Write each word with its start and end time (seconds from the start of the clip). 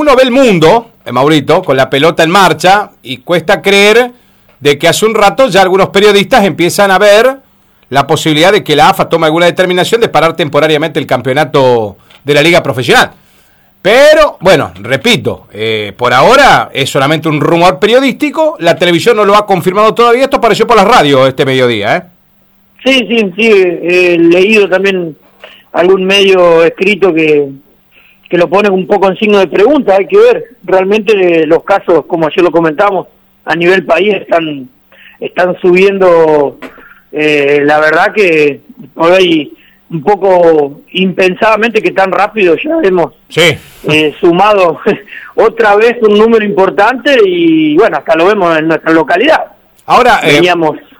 uno 0.00 0.16
ve 0.16 0.22
el 0.22 0.30
mundo, 0.30 0.92
eh, 1.04 1.12
Maurito, 1.12 1.62
con 1.62 1.76
la 1.76 1.90
pelota 1.90 2.22
en 2.22 2.30
marcha 2.30 2.90
y 3.02 3.18
cuesta 3.18 3.60
creer 3.60 4.10
de 4.58 4.78
que 4.78 4.88
hace 4.88 5.04
un 5.04 5.14
rato 5.14 5.48
ya 5.48 5.60
algunos 5.60 5.90
periodistas 5.90 6.44
empiezan 6.44 6.90
a 6.90 6.98
ver 6.98 7.36
la 7.90 8.06
posibilidad 8.06 8.50
de 8.50 8.64
que 8.64 8.74
la 8.74 8.88
AFA 8.88 9.08
tome 9.08 9.26
alguna 9.26 9.46
determinación 9.46 10.00
de 10.00 10.08
parar 10.08 10.34
temporariamente 10.34 10.98
el 10.98 11.06
campeonato 11.06 11.98
de 12.24 12.34
la 12.34 12.42
liga 12.42 12.62
profesional. 12.62 13.10
Pero, 13.82 14.38
bueno, 14.40 14.72
repito, 14.80 15.48
eh, 15.52 15.92
por 15.96 16.12
ahora 16.12 16.70
es 16.72 16.88
solamente 16.88 17.28
un 17.28 17.40
rumor 17.40 17.78
periodístico, 17.78 18.56
la 18.58 18.76
televisión 18.76 19.16
no 19.16 19.24
lo 19.24 19.34
ha 19.36 19.46
confirmado 19.46 19.94
todavía, 19.94 20.24
esto 20.24 20.36
apareció 20.36 20.66
por 20.66 20.76
las 20.76 20.86
radios 20.86 21.28
este 21.28 21.44
mediodía, 21.44 21.96
¿eh? 21.96 22.02
Sí, 22.84 23.06
sí, 23.08 23.32
sí, 23.36 23.50
he 23.52 24.18
leído 24.18 24.68
también 24.68 25.16
algún 25.72 26.04
medio 26.04 26.64
escrito 26.64 27.12
que, 27.12 27.50
que 28.30 28.38
lo 28.38 28.48
pone 28.48 28.70
un 28.70 28.86
poco 28.86 29.08
en 29.08 29.16
signo 29.16 29.40
de 29.40 29.48
pregunta, 29.48 29.96
hay 29.98 30.06
que 30.06 30.16
ver, 30.16 30.44
realmente 30.62 31.44
los 31.46 31.64
casos, 31.64 32.06
como 32.06 32.28
ayer 32.28 32.44
lo 32.44 32.52
comentamos, 32.52 33.08
a 33.44 33.56
nivel 33.56 33.84
país 33.84 34.14
están, 34.14 34.68
están 35.18 35.58
subiendo, 35.60 36.56
eh, 37.10 37.60
la 37.64 37.80
verdad 37.80 38.12
que 38.14 38.60
hoy 38.94 39.52
un 39.90 40.02
poco 40.02 40.82
impensadamente 40.92 41.82
que 41.82 41.90
tan 41.90 42.12
rápido 42.12 42.54
ya 42.54 42.78
hemos 42.84 43.14
eh, 43.34 44.14
sumado 44.20 44.78
otra 45.34 45.74
vez 45.74 45.96
un 46.00 46.16
número 46.16 46.44
importante 46.44 47.16
y 47.26 47.76
bueno, 47.76 47.96
hasta 47.96 48.14
lo 48.14 48.26
vemos 48.26 48.56
en 48.56 48.68
nuestra 48.68 48.92
localidad. 48.92 49.46
Ahora 49.86 50.20
eh, 50.22 50.40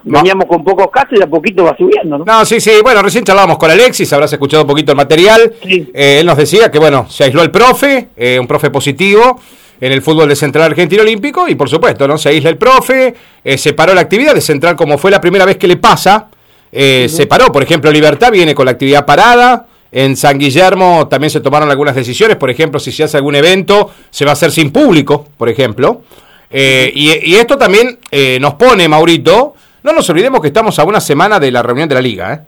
veníamos, 0.05 0.47
con 0.47 0.65
pocos 0.65 0.89
casos 0.91 1.19
y 1.19 1.23
a 1.23 1.27
poquito 1.27 1.65
va 1.65 1.77
subiendo, 1.77 2.19
¿no? 2.19 2.25
No, 2.25 2.45
sí, 2.45 2.61
sí, 2.61 2.73
bueno, 2.83 3.03
recién 3.03 3.25
charlábamos 3.25 3.59
con 3.59 3.71
Alexis, 3.71 4.13
habrás 4.13 4.33
escuchado 4.33 4.63
un 4.63 4.69
poquito 4.69 4.93
el 4.93 4.97
material. 4.97 5.53
Eh, 5.63 6.19
él 6.21 6.27
nos 6.27 6.37
decía 6.37 6.71
que 6.71 6.79
bueno, 6.79 7.07
se 7.09 7.25
aisló 7.25 7.43
el 7.43 7.51
profe, 7.51 8.09
un 8.39 8.47
profe 8.47 8.71
positivo 8.71 9.41
en 9.81 9.93
el 9.93 10.03
fútbol 10.03 10.29
de 10.29 10.37
Central 10.37 10.65
Argentino 10.65 11.03
Olímpico 11.03 11.49
y 11.49 11.55
por 11.55 11.69
supuesto, 11.69 12.07
¿no? 12.07 12.19
Se 12.19 12.29
aísla 12.29 12.51
el 12.51 12.59
profe, 12.59 13.15
se 13.57 13.73
paró 13.73 13.95
la 13.95 14.03
actividad 14.03 14.34
de 14.34 14.41
Central 14.41 14.77
como 14.77 14.98
fue 14.98 15.11
la 15.11 15.20
primera 15.20 15.45
vez 15.45 15.57
que 15.57 15.67
le 15.67 15.77
pasa 15.77 16.29
eh, 16.73 17.09
se 17.09 17.27
paró. 17.27 17.51
Por 17.53 17.62
ejemplo, 17.62 17.91
Libertad 17.91 18.31
viene 18.31 18.55
con 18.55 18.64
la 18.64 18.73
actividad 18.73 19.05
parada. 19.05 19.67
En 19.92 20.17
San 20.17 20.39
Guillermo 20.39 21.09
también 21.09 21.31
se 21.31 21.41
tomaron 21.41 21.70
algunas 21.70 21.95
decisiones. 21.95 22.37
Por 22.37 22.51
ejemplo, 22.51 22.79
si 22.79 22.92
se 22.92 23.05
hace 23.05 23.17
algún 23.17 23.35
evento, 23.35 23.91
se 24.11 24.25
va 24.25 24.31
a 24.31 24.35
hacer 24.35 24.53
sin 24.53 24.70
público, 24.70 25.27
por 25.37 25.48
ejemplo. 25.48 26.03
Eh, 26.48 26.92
y, 26.95 27.35
esto 27.35 27.57
también 27.57 27.98
eh, 28.11 28.39
nos 28.41 28.55
pone, 28.55 28.89
Maurito, 28.89 29.55
no 29.83 29.92
nos 29.92 30.09
olvidemos 30.11 30.41
que 30.41 30.48
estamos 30.48 30.78
a 30.78 30.84
una 30.84 31.00
semana 31.00 31.39
de 31.41 31.50
la 31.50 31.62
reunión 31.62 31.89
de 31.89 31.95
la 31.95 32.00
liga. 32.00 32.45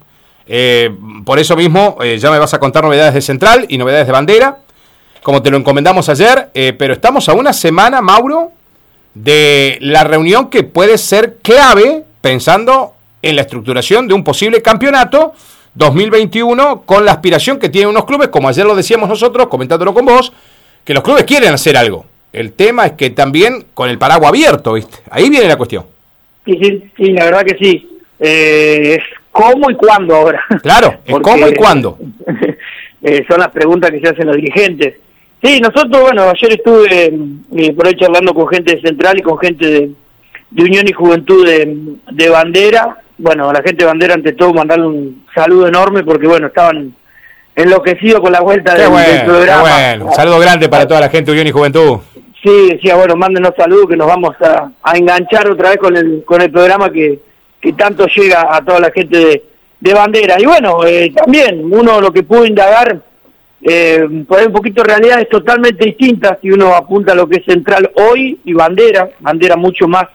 por 1.25 1.39
eso 1.39 1.57
mismo 1.57 1.99
ya 2.19 2.31
me 2.31 2.39
vas 2.39 2.55
a 2.55 2.59
contar 2.59 2.85
novedades 2.85 3.15
de 3.15 3.21
Central 3.21 3.67
y 3.69 3.79
novedades 3.79 4.07
de 4.07 4.13
Bandera, 4.13 4.59
como 5.23 5.43
te 5.43 5.51
lo 5.51 5.57
encomendamos 5.57 6.09
ayer. 6.09 6.51
pero 6.79 6.95
estamos 6.95 7.29
a 7.29 7.33
una 7.33 7.53
semana, 7.53 8.01
Mauro, 8.01 8.53
de 9.15 9.79
la 9.81 10.05
reunión 10.05 10.49
que 10.49 10.63
puede 10.63 10.99
ser 10.99 11.39
clave 11.43 12.05
pensando 12.21 12.95
en 13.21 13.37
la 13.37 13.43
estructuración 13.43 14.09
de 14.09 14.15
un 14.15 14.25
posible 14.25 14.63
campeonato 14.63 15.33
2021 15.75 16.83
con 16.83 17.05
la 17.05 17.13
aspiración 17.13 17.59
que 17.59 17.69
tienen 17.69 17.91
unos 17.91 18.05
clubes, 18.05 18.29
como 18.29 18.49
ayer 18.49 18.67
lo 18.67 18.75
decíamos 18.75 19.09
nosotros, 19.09 19.49
comentándolo 19.49 19.95
con 19.95 20.05
vos, 20.05 20.33
que 20.85 20.93
los 20.93 21.03
clubes 21.03 21.25
quieren 21.25 21.53
hacer 21.55 21.77
algo. 21.77 22.05
El 22.33 22.53
tema 22.53 22.87
es 22.87 22.93
que 22.93 23.11
también 23.11 23.67
con 23.75 23.89
el 23.89 23.99
paraguas 23.99 24.31
abierto, 24.31 24.73
¿viste? 24.73 24.99
Ahí 25.11 25.29
viene 25.29 25.47
la 25.47 25.57
cuestión. 25.57 25.87
Sí, 26.45 26.59
sí, 26.61 26.91
sí 26.97 27.13
la 27.13 27.27
verdad 27.27 27.45
que 27.45 27.57
sí. 27.59 27.89
Eh, 28.19 28.99
¿Cómo 29.31 29.71
y 29.71 29.75
cuándo 29.75 30.15
ahora? 30.15 30.45
Claro, 30.63 30.99
cómo 31.23 31.49
y 31.49 31.55
cuándo. 31.55 31.99
Eh, 33.05 33.25
son 33.29 33.41
las 33.41 33.49
preguntas 33.49 33.91
que 33.91 33.99
se 33.99 34.11
hacen 34.11 34.29
los 34.29 34.37
dirigentes. 34.37 34.95
Sí, 35.43 35.59
nosotros, 35.59 36.03
bueno, 36.03 36.31
ayer 36.31 36.53
estuve 36.53 37.13
eh, 37.57 37.73
por 37.73 37.85
ahí 37.85 37.97
charlando 37.97 38.33
con 38.33 38.47
gente 38.47 38.77
de 38.77 38.81
Central 38.81 39.19
y 39.19 39.23
con 39.23 39.37
gente 39.41 39.67
de, 39.67 39.91
de 40.51 40.63
Unión 40.63 40.87
y 40.87 40.93
Juventud 40.93 41.45
de, 41.45 41.77
de 42.13 42.29
Bandera 42.29 43.03
bueno, 43.23 43.51
a 43.51 43.53
la 43.53 43.63
gente 43.63 43.85
de 43.85 43.87
Bandera 43.87 44.15
ante 44.15 44.33
todo 44.33 44.53
mandarle 44.53 44.87
un 44.87 45.25
saludo 45.35 45.69
enorme 45.69 46.03
porque 46.03 46.27
bueno, 46.27 46.49
estaban 46.49 46.93
enloquecidos 47.55 48.21
con 48.21 48.33
la 48.33 48.41
vuelta 48.41 48.75
del, 48.75 49.25
programa. 49.25 49.61
bueno. 49.61 50.07
Un 50.07 50.13
saludo 50.13 50.41
grande 50.41 50.69
para 50.69 50.89
toda 50.89 51.01
la 51.01 51.09
gente 51.09 51.27
de 51.27 51.33
Unión 51.33 51.47
y 51.47 51.53
Juventud. 51.53 51.99
Sí, 52.43 52.71
decía, 52.71 52.97
bueno, 52.97 53.15
mándenos 53.15 53.55
saludos 53.57 53.89
que 53.89 53.97
nos 53.97 54.09
vamos 54.09 54.35
a, 54.41 54.97
enganchar 54.97 55.49
otra 55.49 55.71
vez 55.71 55.79
con 55.79 55.97
el, 55.97 56.25
con 56.25 56.43
el 56.43 56.51
programa 56.51 56.91
que, 56.91 57.21
que 57.61 57.73
tanto 57.75 58.07
llega 58.07 58.49
a 58.51 58.65
toda 58.65 58.81
la 58.81 58.91
gente 58.91 59.17
de, 59.17 59.43
de 59.79 59.95
Bandera. 59.95 60.41
Y 60.41 60.47
bueno, 60.47 60.85
eh, 60.85 61.13
también 61.15 61.61
uno 61.65 62.01
lo 62.01 62.13
que 62.13 62.25
pudo 62.25 62.45
indagar, 62.45 63.01
eh, 63.63 64.25
por 64.27 64.41
ahí 64.41 64.47
un 64.47 64.53
poquito 64.53 64.83
realidades 64.83 65.29
totalmente 65.29 65.85
distintas 65.85 66.39
si 66.43 66.51
uno 66.51 66.75
apunta 66.75 67.13
a 67.13 67.15
lo 67.15 67.29
que 67.29 67.37
es 67.37 67.45
Central 67.45 67.91
hoy 67.95 68.41
y 68.45 68.53
Bandera, 68.55 69.09
Bandera 69.21 69.57
mucho 69.57 69.87
más 69.87 70.07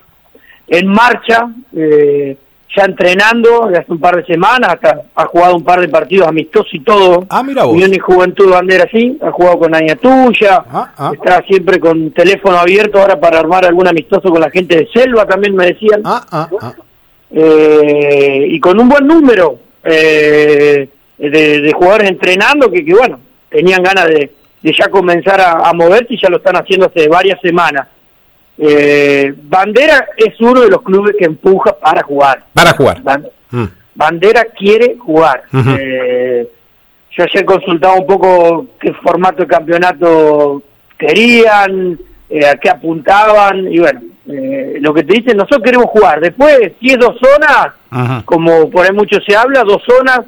en 0.67 0.87
marcha. 0.87 1.49
Eh, 1.73 2.35
ya 2.75 2.83
entrenando 2.85 3.67
de 3.67 3.79
hace 3.79 3.91
un 3.91 3.99
par 3.99 4.15
de 4.15 4.25
semanas, 4.25 4.73
hasta 4.73 5.01
ha 5.15 5.25
jugado 5.25 5.55
un 5.55 5.63
par 5.63 5.79
de 5.79 5.87
partidos 5.87 6.27
amistosos 6.27 6.73
y 6.73 6.79
todo. 6.81 7.25
Ah, 7.29 7.43
mira 7.43 7.63
vos. 7.63 7.73
Unión 7.73 7.93
y 7.93 7.99
Juventud 7.99 8.51
Bandera 8.51 8.87
sí, 8.91 9.17
ha 9.21 9.31
jugado 9.31 9.59
con 9.59 9.75
Aña 9.75 9.95
Tuya, 9.95 10.63
ah, 10.69 10.91
ah. 10.97 11.11
está 11.13 11.41
siempre 11.47 11.79
con 11.79 12.11
teléfono 12.11 12.57
abierto 12.57 12.99
ahora 12.99 13.19
para 13.19 13.39
armar 13.39 13.65
algún 13.65 13.87
amistoso 13.87 14.29
con 14.29 14.41
la 14.41 14.49
gente 14.49 14.77
de 14.77 14.87
Selva, 14.93 15.25
también 15.25 15.55
me 15.55 15.67
decían. 15.67 16.01
Ah, 16.03 16.49
eh, 17.29 18.47
y 18.49 18.59
con 18.59 18.79
un 18.79 18.87
buen 18.87 19.05
número 19.05 19.59
eh, 19.83 20.87
de, 21.17 21.73
jugadores 21.75 22.09
entrenando 22.09 22.71
que, 22.71 22.85
que, 22.85 22.93
bueno, 22.93 23.19
tenían 23.49 23.83
ganas 23.83 24.07
de, 24.07 24.31
ya 24.61 24.89
comenzar 24.89 25.39
a, 25.41 25.69
a 25.69 25.73
moverse 25.73 26.13
y 26.13 26.21
ya 26.21 26.29
lo 26.29 26.37
están 26.37 26.55
haciendo 26.55 26.87
hace 26.87 27.07
varias 27.07 27.39
semanas. 27.41 27.87
Eh, 28.57 29.33
Bandera 29.43 30.07
es 30.17 30.39
uno 30.41 30.61
de 30.61 30.69
los 30.69 30.81
clubes 30.81 31.15
que 31.17 31.25
empuja 31.25 31.77
para 31.77 32.03
jugar. 32.03 32.45
Para 32.53 32.71
jugar. 32.71 33.01
Mm. 33.51 33.65
Bandera 33.95 34.45
quiere 34.45 34.95
jugar. 34.97 35.43
eh, 35.53 36.47
yo 37.11 37.23
ayer 37.23 37.45
consultaba 37.45 37.95
un 37.95 38.05
poco 38.05 38.67
qué 38.79 38.93
formato 38.93 39.43
de 39.43 39.47
campeonato 39.47 40.61
querían, 40.97 41.97
eh, 42.29 42.45
a 42.45 42.55
qué 42.57 42.69
apuntaban, 42.69 43.71
y 43.71 43.79
bueno, 43.79 44.01
eh, 44.27 44.77
lo 44.81 44.93
que 44.93 45.03
te 45.03 45.13
dicen, 45.13 45.37
nosotros 45.37 45.63
queremos 45.63 45.87
jugar. 45.87 46.19
Después, 46.19 46.73
si 46.79 46.91
es 46.91 46.97
dos 46.99 47.15
zonas, 47.19 48.23
como 48.25 48.69
por 48.69 48.85
ahí 48.85 48.91
mucho 48.91 49.17
se 49.25 49.35
habla, 49.35 49.63
dos 49.63 49.81
zonas, 49.87 50.21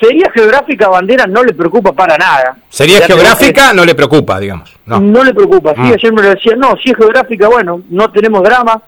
Sería 0.00 0.30
geográfica 0.30 0.88
bandera 0.88 1.26
no 1.26 1.42
le 1.42 1.54
preocupa 1.54 1.92
para 1.92 2.18
nada. 2.18 2.56
Sería 2.68 3.00
geográfica 3.00 3.72
no 3.72 3.84
le 3.84 3.94
preocupa, 3.94 4.38
digamos. 4.38 4.70
No, 4.84 5.00
no 5.00 5.24
le 5.24 5.32
preocupa. 5.32 5.74
Sí, 5.74 5.80
mm. 5.80 5.92
ayer 5.92 6.12
me 6.12 6.22
lo 6.22 6.30
decía, 6.30 6.54
no, 6.56 6.76
si 6.82 6.90
es 6.90 6.96
geográfica, 6.96 7.48
bueno, 7.48 7.80
no 7.88 8.10
tenemos 8.10 8.42
drama. 8.42 8.82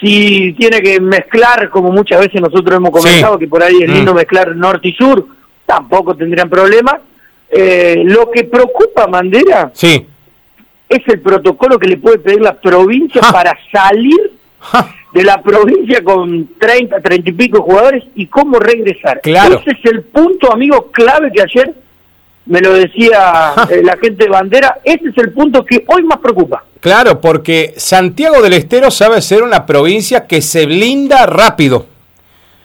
Si 0.00 0.52
tiene 0.52 0.80
que 0.80 1.00
mezclar, 1.00 1.68
como 1.70 1.90
muchas 1.90 2.20
veces 2.20 2.40
nosotros 2.40 2.76
hemos 2.76 2.90
comentado, 2.90 3.36
que 3.36 3.48
por 3.48 3.62
ahí 3.62 3.82
es 3.82 3.90
lindo 3.90 4.12
mm. 4.12 4.16
mezclar 4.16 4.54
norte 4.54 4.88
y 4.88 4.92
sur, 4.92 5.26
tampoco 5.66 6.14
tendrían 6.14 6.48
problema. 6.48 7.00
Eh, 7.50 8.02
lo 8.04 8.30
que 8.30 8.44
preocupa 8.44 9.04
a 9.04 9.06
Bandera 9.06 9.70
sí. 9.74 10.06
es 10.88 11.00
el 11.08 11.20
protocolo 11.20 11.78
que 11.78 11.88
le 11.88 11.96
puede 11.96 12.18
pedir 12.18 12.42
la 12.42 12.52
provincia 12.52 13.22
para 13.32 13.58
salir 13.72 14.32
de 15.12 15.24
la 15.24 15.40
provincia 15.42 16.02
con 16.04 16.50
30, 16.58 17.00
30 17.00 17.30
y 17.30 17.32
pico 17.32 17.62
jugadores 17.62 18.04
y 18.14 18.26
cómo 18.26 18.58
regresar. 18.58 19.20
Claro. 19.22 19.60
Ese 19.60 19.70
es 19.70 19.92
el 19.92 20.02
punto, 20.02 20.52
amigo, 20.52 20.90
clave 20.92 21.30
que 21.32 21.42
ayer 21.42 21.74
me 22.46 22.60
lo 22.60 22.74
decía 22.74 23.54
eh, 23.70 23.82
la 23.84 23.96
gente 23.98 24.24
de 24.24 24.30
bandera, 24.30 24.78
ese 24.82 25.08
es 25.08 25.18
el 25.18 25.32
punto 25.32 25.64
que 25.64 25.84
hoy 25.86 26.02
más 26.02 26.18
preocupa. 26.18 26.64
Claro, 26.80 27.20
porque 27.20 27.74
Santiago 27.76 28.40
del 28.40 28.54
Estero 28.54 28.90
sabe 28.90 29.20
ser 29.20 29.42
una 29.42 29.66
provincia 29.66 30.26
que 30.26 30.40
se 30.40 30.66
blinda 30.66 31.26
rápido. 31.26 31.86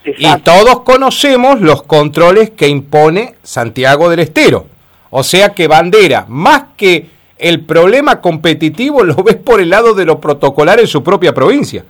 Y 0.06 0.28
todos 0.40 0.82
conocemos 0.82 1.62
los 1.62 1.84
controles 1.84 2.50
que 2.50 2.68
impone 2.68 3.36
Santiago 3.42 4.10
del 4.10 4.20
Estero. 4.20 4.68
O 5.10 5.24
sea 5.24 5.54
que 5.54 5.68
bandera, 5.68 6.26
más 6.28 6.64
que 6.76 7.08
el 7.38 7.62
problema 7.62 8.20
competitivo, 8.20 9.04
lo 9.04 9.16
ves 9.16 9.36
por 9.36 9.62
el 9.62 9.70
lado 9.70 9.94
de 9.94 10.06
lo 10.06 10.20
protocolar 10.20 10.80
en 10.80 10.88
su 10.88 11.04
propia 11.04 11.34
provincia. 11.34 11.86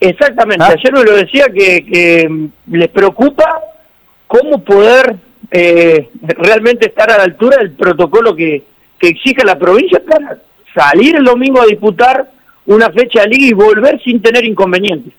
Exactamente, 0.00 0.64
¿Ah? 0.64 0.74
ayer 0.76 0.92
me 0.92 1.04
lo 1.04 1.16
decía 1.16 1.46
que, 1.52 2.48
les 2.70 2.88
preocupa 2.88 3.60
cómo 4.26 4.62
poder 4.64 5.16
eh, 5.50 6.08
realmente 6.22 6.88
estar 6.88 7.10
a 7.10 7.18
la 7.18 7.24
altura 7.24 7.58
del 7.58 7.72
protocolo 7.72 8.34
que, 8.34 8.64
que 8.98 9.08
exige 9.08 9.44
la 9.44 9.58
provincia 9.58 10.00
para 10.08 10.38
salir 10.74 11.16
el 11.16 11.24
domingo 11.24 11.60
a 11.60 11.66
disputar 11.66 12.30
una 12.66 12.90
fecha 12.90 13.22
de 13.22 13.28
liga 13.28 13.46
y 13.46 13.52
volver 13.52 14.00
sin 14.02 14.22
tener 14.22 14.44
inconvenientes. 14.44 15.12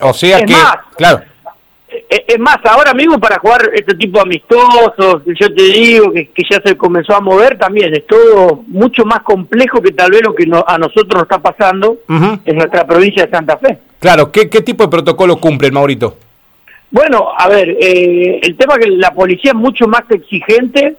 O 0.00 0.14
sea 0.14 0.44
que, 0.44 0.54
claro. 0.96 1.22
Eh, 2.14 2.26
es 2.28 2.38
más, 2.38 2.58
ahora 2.64 2.92
mismo 2.92 3.18
para 3.18 3.38
jugar 3.38 3.70
este 3.72 3.94
tipo 3.94 4.18
de 4.18 4.24
amistosos, 4.24 5.22
yo 5.24 5.54
te 5.54 5.62
digo 5.62 6.12
que, 6.12 6.28
ya 6.50 6.60
se 6.62 6.76
comenzó 6.76 7.14
a 7.14 7.20
mover 7.20 7.56
también, 7.56 7.94
es 7.94 8.06
todo 8.06 8.62
mucho 8.66 9.06
más 9.06 9.22
complejo 9.22 9.80
que 9.80 9.92
tal 9.92 10.10
vez 10.10 10.20
lo 10.22 10.34
que 10.34 10.44
a 10.66 10.76
nosotros 10.76 11.14
nos 11.14 11.22
está 11.22 11.38
pasando 11.38 11.96
en 12.10 12.56
nuestra 12.56 12.86
provincia 12.86 13.24
de 13.24 13.30
Santa 13.30 13.56
Fe. 13.56 13.78
Claro, 13.98 14.30
¿qué, 14.30 14.44
tipo 14.44 14.84
de 14.84 14.90
protocolo 14.90 15.38
cumple 15.38 15.68
el 15.68 15.72
Maurito? 15.72 16.18
Bueno, 16.90 17.28
a 17.34 17.48
ver, 17.48 17.78
eh, 17.80 18.40
el 18.42 18.58
tema 18.58 18.76
que 18.76 18.90
la 18.90 19.14
policía 19.14 19.52
es 19.52 19.56
mucho 19.56 19.86
más 19.86 20.02
exigente 20.10 20.96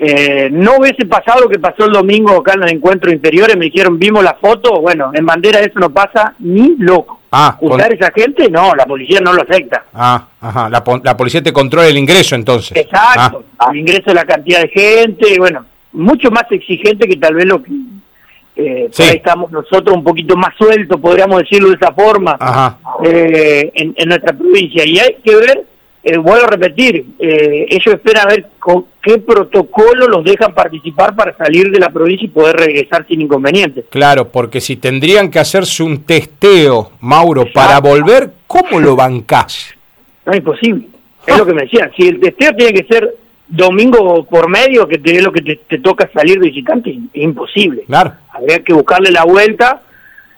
Eh, 0.00 0.48
no 0.52 0.76
hubiese 0.78 1.06
pasado 1.06 1.40
lo 1.40 1.48
que 1.48 1.58
pasó 1.58 1.86
el 1.86 1.92
domingo 1.92 2.30
acá 2.36 2.54
en 2.54 2.60
los 2.60 2.70
encuentros 2.70 3.12
inferiores, 3.12 3.56
me 3.56 3.64
dijeron, 3.64 3.98
vimos 3.98 4.22
la 4.22 4.34
foto, 4.34 4.80
bueno, 4.80 5.10
en 5.12 5.26
bandera 5.26 5.58
eso 5.58 5.80
no 5.80 5.90
pasa 5.90 6.34
ni 6.38 6.76
loco. 6.78 7.17
Ah, 7.30 7.56
¿Usar 7.60 7.92
esa 7.92 8.10
gente? 8.10 8.48
No, 8.48 8.74
la 8.74 8.86
policía 8.86 9.20
no 9.20 9.32
lo 9.32 9.42
acepta. 9.42 9.84
Ah, 9.92 10.28
ajá, 10.40 10.70
la, 10.70 10.82
la 11.02 11.16
policía 11.16 11.42
te 11.42 11.52
controla 11.52 11.88
el 11.88 11.98
ingreso 11.98 12.34
entonces. 12.34 12.76
Exacto, 12.76 13.44
ah. 13.58 13.68
el 13.72 13.80
ingreso 13.80 14.04
de 14.06 14.14
la 14.14 14.24
cantidad 14.24 14.62
de 14.62 14.68
gente, 14.68 15.38
bueno, 15.38 15.64
mucho 15.92 16.30
más 16.30 16.44
exigente 16.50 17.06
que 17.06 17.16
tal 17.16 17.34
vez 17.34 17.44
lo 17.44 17.62
que 17.62 17.70
eh, 18.56 18.90
estamos 18.96 19.52
nosotros 19.52 19.96
un 19.96 20.02
poquito 20.02 20.36
más 20.36 20.54
sueltos, 20.56 21.00
podríamos 21.00 21.40
decirlo 21.40 21.68
de 21.68 21.76
esa 21.76 21.92
forma, 21.92 22.36
eh, 23.04 23.70
en, 23.74 23.94
en, 23.96 24.08
nuestra 24.08 24.32
provincia. 24.32 24.84
Y 24.84 24.98
hay 24.98 25.16
que 25.22 25.36
ver 25.36 25.64
eh, 26.08 26.16
vuelvo 26.16 26.46
a 26.46 26.50
repetir, 26.50 27.04
eh, 27.18 27.66
ellos 27.68 27.94
esperan 27.94 28.26
a 28.26 28.30
ver 28.30 28.46
con 28.58 28.86
qué 29.02 29.18
protocolo 29.18 30.08
los 30.08 30.24
dejan 30.24 30.54
participar 30.54 31.14
para 31.14 31.36
salir 31.36 31.70
de 31.70 31.78
la 31.78 31.90
provincia 31.90 32.24
y 32.24 32.28
poder 32.28 32.56
regresar 32.56 33.06
sin 33.06 33.20
inconvenientes. 33.20 33.84
Claro, 33.90 34.28
porque 34.28 34.62
si 34.62 34.76
tendrían 34.76 35.30
que 35.30 35.38
hacerse 35.38 35.82
un 35.82 36.04
testeo, 36.04 36.92
Mauro, 37.00 37.44
para 37.52 37.78
volver, 37.80 38.30
¿cómo 38.46 38.80
lo 38.80 38.96
bancás? 38.96 39.74
No 40.24 40.32
es 40.32 40.40
posible. 40.40 40.86
Es 41.26 41.36
lo 41.36 41.44
que 41.44 41.52
me 41.52 41.64
decían. 41.64 41.90
Si 41.94 42.08
el 42.08 42.20
testeo 42.20 42.52
tiene 42.56 42.72
que 42.72 42.86
ser 42.86 43.14
domingo 43.46 44.24
por 44.24 44.48
medio, 44.48 44.88
que 44.88 44.98
es 45.04 45.22
lo 45.22 45.30
que 45.30 45.42
te, 45.42 45.78
toca 45.78 46.08
salir 46.14 46.38
visitante, 46.38 46.88
es 47.12 47.22
imposible. 47.22 47.82
Claro. 47.86 48.14
Habría 48.32 48.60
que 48.60 48.72
buscarle 48.72 49.10
la 49.10 49.24
vuelta. 49.24 49.82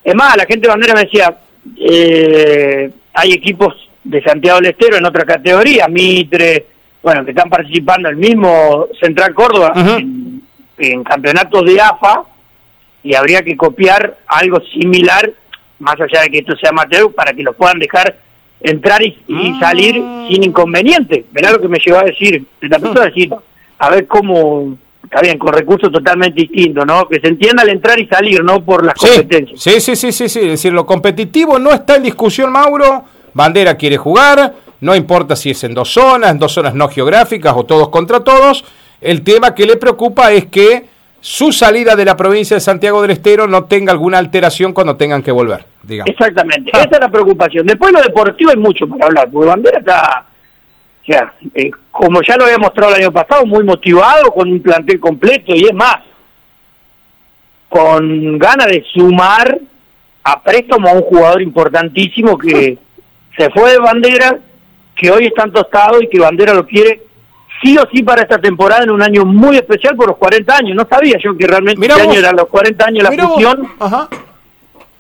Es 0.03 0.17
más, 0.17 0.37
la 0.37 0.47
gente 0.47 0.63
de 0.63 0.69
bandera 0.69 0.95
me 0.95 1.05
decía, 1.05 1.39
eh, 1.79 2.91
hay 3.15 3.33
equipos 3.33 3.90
de 4.05 4.23
Santiago 4.23 4.61
del 4.61 4.71
Estero 4.71 4.97
en 4.97 5.07
otra 5.07 5.25
categoría, 5.25 5.87
Mitre, 5.89 6.67
bueno, 7.03 7.25
que 7.25 7.31
están 7.31 7.49
participando 7.49 8.09
el 8.09 8.17
mismo 8.17 8.87
Central 9.01 9.35
Córdoba 9.35 9.73
en, 9.77 11.05
campeonatos 11.05 11.65
de 11.67 11.81
AFA 11.81 12.25
y 13.03 13.15
habría 13.15 13.43
que 13.43 13.57
copiar 13.57 14.19
algo 14.27 14.61
similar, 14.73 15.31
más 15.79 16.01
allá 16.01 16.23
de 16.23 16.31
que 16.31 16.39
esto 16.39 16.57
sea 16.57 16.71
amateur, 16.71 17.13
para 17.13 17.33
que 17.33 17.43
lo 17.43 17.53
puedan 17.53 17.79
dejar 17.79 18.17
entrar 18.61 19.03
y, 19.03 19.17
ah. 19.33 19.59
salir 19.61 19.95
sin 20.29 20.45
inconveniente. 20.45 21.25
Verá 21.33 21.53
lo 21.53 21.61
que 21.61 21.69
me 21.69 21.79
llevó 21.79 21.99
a 21.99 22.05
decir, 22.05 22.45
la 22.61 22.79
persona 22.79 23.07
decir, 23.07 23.31
a 23.79 23.91
ver 23.91 24.07
cómo, 24.07 24.77
está 25.05 25.21
bien, 25.23 25.39
con 25.39 25.53
recursos 25.53 25.91
totalmente 25.91 26.43
distintos, 26.43 26.87
¿no? 26.87 27.09
Que 27.09 27.21
se 27.21 27.29
entienda 27.29 27.63
al 27.63 27.71
entrar 27.71 27.99
y 27.99 28.07
salir, 28.07 28.43
no 28.45 28.63
por 28.63 28.85
las 28.85 28.95
competencias. 28.95 29.61
Sí, 29.61 29.81
sí, 29.81 29.97
sí, 29.97 30.13
sí, 30.13 30.29
sí, 30.29 30.41
es 30.41 30.49
decir, 30.49 30.73
lo 30.73 30.87
competitivo 30.87 31.59
no 31.59 31.73
está 31.73 31.97
en 31.97 32.03
discusión, 32.03 32.53
Mauro, 32.53 33.05
Bandera 33.35 33.77
quiere 33.77 33.97
jugar, 33.97 34.55
no 34.81 34.95
importa 34.95 35.37
si 35.37 35.51
es 35.51 35.65
en 35.65 35.75
dos 35.75 35.93
zonas, 35.93 36.31
en 36.31 36.39
dos 36.39 36.53
zonas 36.53 36.75
no 36.75 36.89
geográficas 36.89 37.55
o 37.57 37.65
todos 37.65 37.89
contra 37.89 38.21
todos. 38.21 38.65
El 39.01 39.23
tema 39.23 39.55
que 39.55 39.67
le 39.67 39.77
preocupa 39.77 40.33
es 40.33 40.47
que 40.47 40.87
su 41.21 41.53
salida 41.53 41.97
de 41.97 42.05
la 42.05 42.17
provincia 42.17 42.57
de 42.57 42.61
Santiago 42.61 43.03
del 43.03 43.11
Estero 43.13 43.47
no 43.47 43.65
tenga 43.65 43.93
alguna 43.93 44.19
alteración 44.19 44.73
cuando 44.73 44.97
tengan 44.97 45.23
que 45.23 45.31
volver, 45.31 45.65
digamos. 45.83 46.11
Exactamente, 46.11 46.71
esa 46.73 46.89
es 46.91 47.01
la 47.01 47.11
preocupación. 47.11 47.67
Después 47.67 47.93
lo 47.93 48.01
deportivo 48.01 48.51
hay 48.51 48.57
mucho 48.57 48.89
para 48.89 49.07
hablar, 49.07 49.29
porque 49.31 49.49
Bandera 49.49 49.79
está, 49.79 50.25
o 51.03 51.05
sea, 51.05 51.35
eh, 51.55 51.71
como 51.91 52.23
ya 52.23 52.37
lo 52.37 52.45
había 52.45 52.59
mostrado 52.59 52.95
el 52.95 53.03
año 53.03 53.13
pasado, 53.13 53.45
muy 53.45 53.65
motivado, 53.65 54.31
con 54.33 54.51
un 54.51 54.63
plantel 54.63 54.99
completo 54.99 55.55
y 55.55 55.65
es 55.65 55.75
más, 55.75 55.97
con 57.69 58.39
ganas 58.39 58.67
de 58.69 58.85
sumar 58.93 59.59
a 60.25 60.43
préstamo 60.43 60.89
a 60.89 60.93
un 60.93 61.03
jugador 61.03 61.43
importantísimo 61.43 62.37
que 62.37 62.79
se 63.37 63.51
fue 63.51 63.73
de 63.73 63.79
Bandera, 63.79 64.39
que 64.95 65.11
hoy 65.11 65.27
está 65.27 65.45
tostado 65.51 66.01
y 66.03 66.09
que 66.09 66.19
Bandera 66.19 66.55
lo 66.55 66.67
quiere 66.67 67.03
sí 67.63 67.77
o 67.79 67.87
sí 67.93 68.03
para 68.03 68.23
esta 68.23 68.39
temporada 68.39 68.85
en 68.85 68.91
un 68.91 69.03
año 69.03 69.25
muy 69.25 69.57
especial 69.57 69.97
por 69.97 70.09
los 70.09 70.17
40 70.17 70.57
años. 70.57 70.77
No 70.77 70.87
sabía 70.89 71.19
yo 71.23 71.37
que 71.37 71.47
realmente 71.47 71.87
este 71.87 72.01
año 72.01 72.19
eran 72.19 72.37
los 72.37 72.49
40 72.49 72.87
años 72.87 73.05
la 73.05 73.29
fusión. 73.29 73.69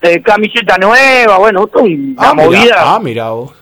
Eh, 0.03 0.23
camiseta 0.23 0.79
nueva, 0.79 1.37
bueno, 1.37 1.69
una 1.75 2.15
ah, 2.17 2.33
movida. 2.33 2.77
ah, 2.79 2.99
mira 3.03 3.31
vos. 3.31 3.53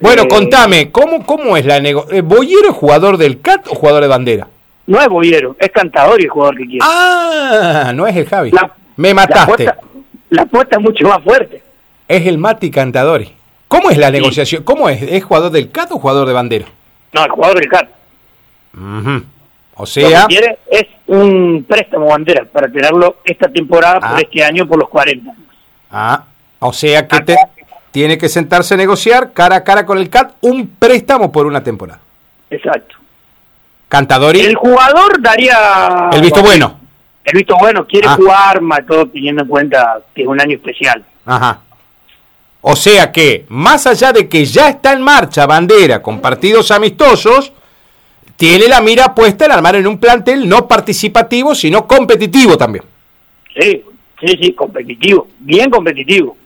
Bueno, 0.00 0.22
eh, 0.22 0.28
contame, 0.28 0.90
¿cómo, 0.90 1.26
¿cómo 1.26 1.54
es 1.56 1.66
la 1.66 1.80
negociación? 1.80 2.18
Eh, 2.18 2.22
¿Boyero 2.22 2.70
es 2.70 2.74
jugador 2.74 3.18
del 3.18 3.42
CAT 3.42 3.68
o 3.68 3.74
jugador 3.74 4.02
de 4.02 4.08
bandera? 4.08 4.48
No 4.86 5.00
es 5.00 5.08
Boyero, 5.08 5.54
es 5.58 5.70
cantador 5.70 6.18
y 6.18 6.24
el 6.24 6.30
jugador 6.30 6.56
que 6.56 6.64
quiere. 6.64 6.80
Ah, 6.82 7.92
no 7.94 8.06
es 8.06 8.16
el 8.16 8.26
Javi. 8.26 8.52
Me 8.96 9.12
mataste. 9.12 9.70
La 10.30 10.42
apuesta, 10.42 10.76
es 10.76 10.82
mucho 10.82 11.06
más 11.06 11.22
fuerte. 11.22 11.62
Es 12.08 12.26
el 12.26 12.38
Mati 12.38 12.70
Cantadori. 12.70 13.32
¿Cómo 13.68 13.90
es 13.90 13.98
la 13.98 14.10
negociación? 14.10 14.62
¿Cómo 14.62 14.88
es? 14.88 15.02
¿Es 15.02 15.24
jugador 15.24 15.50
del 15.50 15.70
CAT 15.70 15.92
o 15.92 15.98
jugador 15.98 16.26
de 16.26 16.32
bandera? 16.32 16.66
No, 17.12 17.24
el 17.24 17.30
jugador 17.30 17.58
del 17.58 17.68
CAT. 17.68 17.88
O 19.74 19.86
sea... 19.86 20.22
Lo 20.22 20.28
que 20.28 20.34
quiere 20.34 20.58
es 20.70 20.86
un 21.06 21.64
préstamo 21.68 22.06
bandera 22.06 22.44
para 22.44 22.68
tenerlo 22.68 23.16
esta 23.24 23.48
temporada 23.48 24.00
por 24.00 24.18
ah. 24.18 24.20
este 24.20 24.42
año 24.42 24.66
por 24.66 24.78
los 24.78 24.88
40. 24.88 25.32
Ah, 25.90 26.24
o 26.58 26.72
sea 26.72 27.06
que 27.06 27.20
te, 27.20 27.36
tiene 27.90 28.18
que 28.18 28.28
sentarse 28.28 28.74
a 28.74 28.76
negociar 28.76 29.32
cara 29.32 29.56
a 29.56 29.64
cara 29.64 29.84
con 29.84 29.98
el 29.98 30.08
CAT 30.08 30.34
un 30.42 30.68
préstamo 30.68 31.32
por 31.32 31.46
una 31.46 31.62
temporada. 31.62 32.00
Exacto. 32.50 32.96
Cantadori. 33.88 34.40
El 34.40 34.56
jugador 34.56 35.20
daría... 35.20 36.10
El 36.12 36.20
visto 36.20 36.42
bueno. 36.42 36.80
El 37.24 37.38
visto 37.38 37.56
bueno, 37.58 37.84
quiere 37.86 38.08
ah. 38.08 38.14
jugar, 38.14 38.60
más 38.60 38.86
todo 38.86 39.06
teniendo 39.06 39.42
en 39.42 39.48
cuenta 39.48 39.98
que 40.14 40.22
es 40.22 40.28
un 40.28 40.40
año 40.40 40.56
especial. 40.56 41.04
Ajá. 41.24 41.60
O 42.68 42.74
sea 42.74 43.12
que, 43.12 43.44
más 43.48 43.86
allá 43.86 44.12
de 44.12 44.28
que 44.28 44.44
ya 44.44 44.68
está 44.68 44.92
en 44.92 45.00
marcha 45.00 45.46
Bandera 45.46 46.02
con 46.02 46.20
partidos 46.20 46.72
amistosos, 46.72 47.52
tiene 48.34 48.66
la 48.66 48.80
mira 48.80 49.14
puesta 49.14 49.44
en 49.44 49.52
armar 49.52 49.76
en 49.76 49.86
un 49.86 49.98
plantel 49.98 50.48
no 50.48 50.66
participativo, 50.66 51.54
sino 51.54 51.86
competitivo 51.86 52.58
también. 52.58 52.84
Sí, 53.56 53.84
sí, 54.20 54.38
sí, 54.42 54.52
competitivo, 54.52 55.28
bien 55.38 55.70
competitivo. 55.70 56.36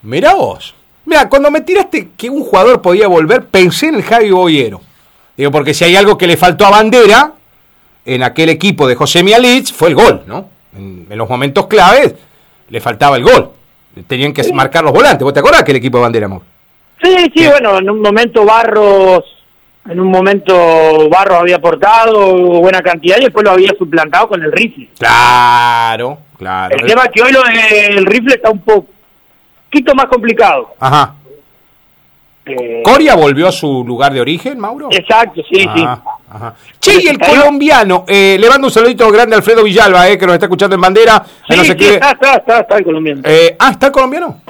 Mira 0.00 0.32
vos. 0.32 0.74
Mira, 1.04 1.28
cuando 1.28 1.50
me 1.50 1.60
tiraste 1.60 2.08
que 2.16 2.30
un 2.30 2.42
jugador 2.42 2.80
podía 2.80 3.06
volver, 3.06 3.44
pensé 3.44 3.88
en 3.88 3.96
el 3.96 4.02
Javi 4.02 4.30
Boyero. 4.30 4.80
Digo, 5.36 5.50
porque 5.50 5.74
si 5.74 5.84
hay 5.84 5.94
algo 5.94 6.16
que 6.16 6.26
le 6.26 6.38
faltó 6.38 6.64
a 6.64 6.70
Bandera 6.70 7.34
en 8.06 8.22
aquel 8.22 8.48
equipo 8.48 8.88
de 8.88 8.94
José 8.94 9.22
Mialich, 9.22 9.74
fue 9.74 9.90
el 9.90 9.94
gol, 9.94 10.22
¿no? 10.26 10.48
En, 10.74 11.06
en 11.10 11.18
los 11.18 11.28
momentos 11.28 11.66
claves 11.66 12.14
le 12.70 12.80
faltaba 12.80 13.18
el 13.18 13.24
gol 13.24 13.55
tenían 14.04 14.32
que 14.32 14.52
marcar 14.52 14.84
los 14.84 14.92
volantes. 14.92 15.22
¿Vos 15.22 15.32
te 15.32 15.40
acordás 15.40 15.62
que 15.62 15.72
el 15.72 15.78
equipo 15.78 15.98
de 15.98 16.02
bandera, 16.02 16.26
amor? 16.26 16.42
Sí, 17.02 17.14
sí, 17.34 17.46
bueno, 17.46 17.78
en 17.78 17.90
un 17.90 18.00
momento 18.00 18.44
Barros, 18.44 19.24
en 19.88 20.00
un 20.00 20.10
momento 20.10 21.08
Barros 21.08 21.40
había 21.40 21.56
aportado 21.56 22.34
buena 22.60 22.82
cantidad 22.82 23.18
y 23.18 23.24
después 23.24 23.44
lo 23.44 23.52
había 23.52 23.72
suplantado 23.78 24.28
con 24.28 24.42
el 24.42 24.52
rifle. 24.52 24.88
Claro, 24.98 26.18
claro. 26.38 26.76
El 26.76 26.86
tema 26.86 27.04
es 27.04 27.10
que 27.12 27.22
hoy 27.22 27.32
lo 27.32 27.42
del 27.42 28.06
rifle 28.06 28.34
está 28.34 28.50
un 28.50 28.60
poquito 28.60 29.94
más 29.94 30.06
complicado. 30.06 30.74
Ajá. 30.80 31.14
Eh, 32.46 32.82
¿Coria 32.84 33.16
volvió 33.16 33.48
a 33.48 33.52
su 33.52 33.84
lugar 33.84 34.12
de 34.12 34.20
origen, 34.20 34.58
Mauro? 34.58 34.88
Exacto, 34.92 35.42
sí, 35.50 35.66
sí. 35.74 35.86
Che, 36.78 37.02
y 37.02 37.08
el 37.08 37.18
colombiano, 37.18 38.04
eh, 38.06 38.36
le 38.38 38.48
mando 38.48 38.66
un 38.66 38.72
saludito 38.72 39.10
grande 39.10 39.34
a 39.34 39.38
Alfredo 39.38 39.62
Villalba, 39.62 40.08
eh, 40.08 40.18
que 40.18 40.26
nos 40.26 40.34
está 40.34 40.46
escuchando 40.46 40.74
en 40.74 40.80
bandera. 40.80 41.24
Sí, 41.48 41.54
está, 41.60 42.10
está, 42.10 42.60
está, 42.60 42.78
el 42.78 42.84
colombiano. 42.84 43.22
Eh, 43.24 43.56
ah, 43.58 43.70
¿está 43.70 43.86
el 43.86 43.92
colombiano? 43.92 44.40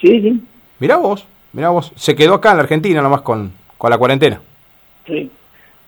Sí, 0.00 0.20
sí. 0.20 0.40
Mirá 0.78 0.96
vos, 0.96 1.24
mirá 1.52 1.70
vos. 1.70 1.92
Se 1.96 2.14
quedó 2.14 2.34
acá 2.34 2.50
en 2.50 2.56
la 2.58 2.62
Argentina 2.62 3.02
nomás 3.02 3.22
con, 3.22 3.52
con 3.76 3.90
la 3.90 3.98
cuarentena. 3.98 4.40
Sí. 5.06 5.30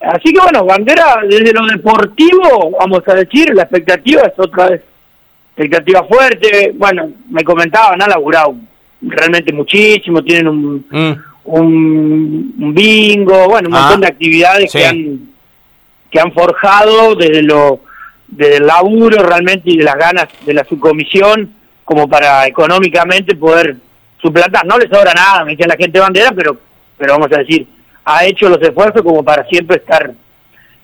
Así 0.00 0.32
que 0.32 0.40
bueno, 0.40 0.64
bandera, 0.64 1.20
desde 1.28 1.52
lo 1.52 1.66
deportivo, 1.66 2.72
vamos 2.78 3.02
a 3.06 3.14
decir, 3.14 3.54
la 3.54 3.62
expectativa 3.62 4.22
es 4.22 4.38
otra 4.38 4.70
vez. 4.70 4.82
Expectativa 5.56 6.04
fuerte. 6.04 6.72
Bueno, 6.74 7.10
me 7.30 7.44
comentaban, 7.44 8.02
han 8.02 8.10
laburado 8.10 8.54
realmente 9.02 9.52
muchísimo, 9.52 10.22
tienen 10.22 10.48
un. 10.48 10.86
Mm 10.90 11.32
un, 11.44 12.72
bingo, 12.74 13.48
bueno, 13.48 13.68
un 13.68 13.74
montón 13.74 14.00
de 14.00 14.06
ah, 14.06 14.10
actividades 14.10 14.72
que 14.72 14.86
han 14.86 15.31
que 16.12 16.20
han 16.20 16.32
forjado 16.32 17.16
desde 17.16 17.42
lo 17.42 17.80
desde 18.28 18.58
el 18.58 18.66
laburo 18.66 19.22
realmente 19.22 19.70
y 19.70 19.78
de 19.78 19.84
las 19.84 19.96
ganas 19.96 20.26
de 20.46 20.54
la 20.54 20.64
subcomisión 20.64 21.54
como 21.84 22.08
para 22.08 22.46
económicamente 22.46 23.34
poder 23.34 23.76
suplantar. 24.20 24.64
No 24.64 24.78
les 24.78 24.88
sobra 24.88 25.12
nada, 25.12 25.44
me 25.44 25.52
dice 25.52 25.66
la 25.66 25.76
gente 25.76 25.98
bandera, 25.98 26.32
pero 26.34 26.56
pero 26.96 27.14
vamos 27.14 27.32
a 27.32 27.38
decir, 27.38 27.66
ha 28.04 28.24
hecho 28.24 28.48
los 28.48 28.62
esfuerzos 28.62 29.02
como 29.02 29.24
para 29.24 29.44
siempre 29.46 29.78
estar 29.78 30.12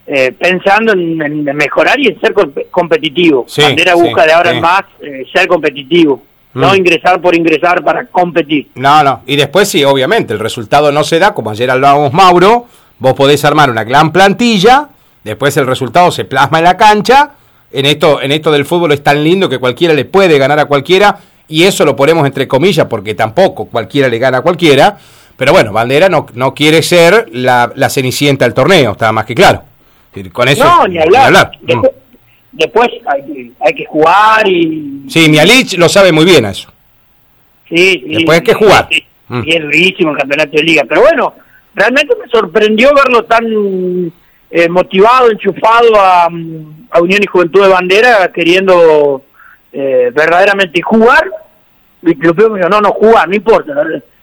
eh, 0.06 0.32
pensando 0.32 0.92
en, 0.92 1.44
mejorar 1.44 2.00
y 2.00 2.08
en 2.08 2.20
ser 2.20 2.34
competitivo. 2.70 3.46
bandera 3.56 3.94
busca 3.94 4.24
de 4.24 4.32
ahora 4.32 4.52
en 4.52 4.60
más 4.60 4.82
eh, 5.00 5.24
ser 5.32 5.46
competitivo. 5.46 6.22
No 6.54 6.72
mm. 6.72 6.76
ingresar 6.76 7.20
por 7.20 7.36
ingresar 7.36 7.84
para 7.84 8.06
competir. 8.06 8.68
No, 8.74 9.04
no. 9.04 9.22
Y 9.26 9.36
después 9.36 9.68
sí, 9.68 9.84
obviamente, 9.84 10.32
el 10.32 10.38
resultado 10.38 10.90
no 10.90 11.04
se 11.04 11.18
da, 11.18 11.34
como 11.34 11.50
ayer 11.50 11.70
hablábamos 11.70 12.12
Mauro, 12.12 12.66
vos 12.98 13.14
podés 13.14 13.44
armar 13.44 13.70
una 13.70 13.84
gran 13.84 14.10
plantilla, 14.10 14.88
después 15.24 15.56
el 15.56 15.66
resultado 15.66 16.10
se 16.10 16.24
plasma 16.24 16.58
en 16.58 16.64
la 16.64 16.76
cancha. 16.76 17.32
En 17.70 17.84
esto, 17.84 18.22
en 18.22 18.32
esto 18.32 18.50
del 18.50 18.64
fútbol 18.64 18.92
es 18.92 19.02
tan 19.02 19.22
lindo 19.22 19.48
que 19.48 19.58
cualquiera 19.58 19.92
le 19.92 20.06
puede 20.06 20.38
ganar 20.38 20.58
a 20.58 20.64
cualquiera, 20.64 21.18
y 21.48 21.64
eso 21.64 21.84
lo 21.84 21.94
ponemos 21.94 22.26
entre 22.26 22.48
comillas 22.48 22.86
porque 22.86 23.14
tampoco 23.14 23.66
cualquiera 23.66 24.08
le 24.08 24.18
gana 24.18 24.38
a 24.38 24.42
cualquiera. 24.42 24.96
Pero 25.36 25.52
bueno, 25.52 25.72
Bandera 25.72 26.08
no, 26.08 26.26
no 26.34 26.54
quiere 26.54 26.82
ser 26.82 27.28
la, 27.32 27.70
la 27.74 27.90
cenicienta 27.90 28.44
del 28.44 28.54
torneo, 28.54 28.92
está 28.92 29.12
más 29.12 29.24
que 29.24 29.34
claro. 29.34 29.62
Con 30.32 30.48
eso, 30.48 30.64
no, 30.64 30.88
ni 30.88 30.98
hablar. 30.98 31.52
Después, 32.50 32.88
hay, 33.06 33.52
hay, 33.60 33.74
que 33.74 33.84
jugar 33.84 34.48
y... 34.48 35.04
Sí, 35.08 35.28
Mialich 35.28 35.78
lo 35.78 35.88
sabe 35.88 36.10
muy 36.10 36.24
bien 36.24 36.44
eso. 36.46 36.72
Sí, 37.68 38.02
Después 38.06 38.38
hay 38.38 38.44
que 38.44 38.54
jugar. 38.54 38.88
Sí, 38.90 39.04
mm. 39.28 39.42
Y 39.44 39.54
es 39.54 39.62
durísimo 39.62 40.10
el 40.10 40.16
campeonato 40.16 40.56
de 40.56 40.62
liga. 40.62 40.82
Pero 40.88 41.02
bueno, 41.02 41.34
realmente 41.74 42.16
me 42.20 42.28
sorprendió 42.28 42.92
verlo 42.94 43.24
tan 43.24 43.44
eh, 44.50 44.68
motivado, 44.68 45.30
enchufado 45.30 45.94
a, 45.96 46.28
a, 46.90 47.00
Unión 47.00 47.22
y 47.22 47.26
Juventud 47.26 47.62
de 47.62 47.68
Bandera, 47.68 48.32
queriendo 48.32 49.22
eh, 49.72 50.10
verdaderamente 50.14 50.80
jugar. 50.82 51.30
Y 52.02 52.14
lo 52.14 52.34
me 52.34 52.58
dijo, 52.58 52.68
no, 52.68 52.80
no, 52.80 52.90
jugar, 52.92 53.28
no 53.28 53.34
importa. 53.34 53.74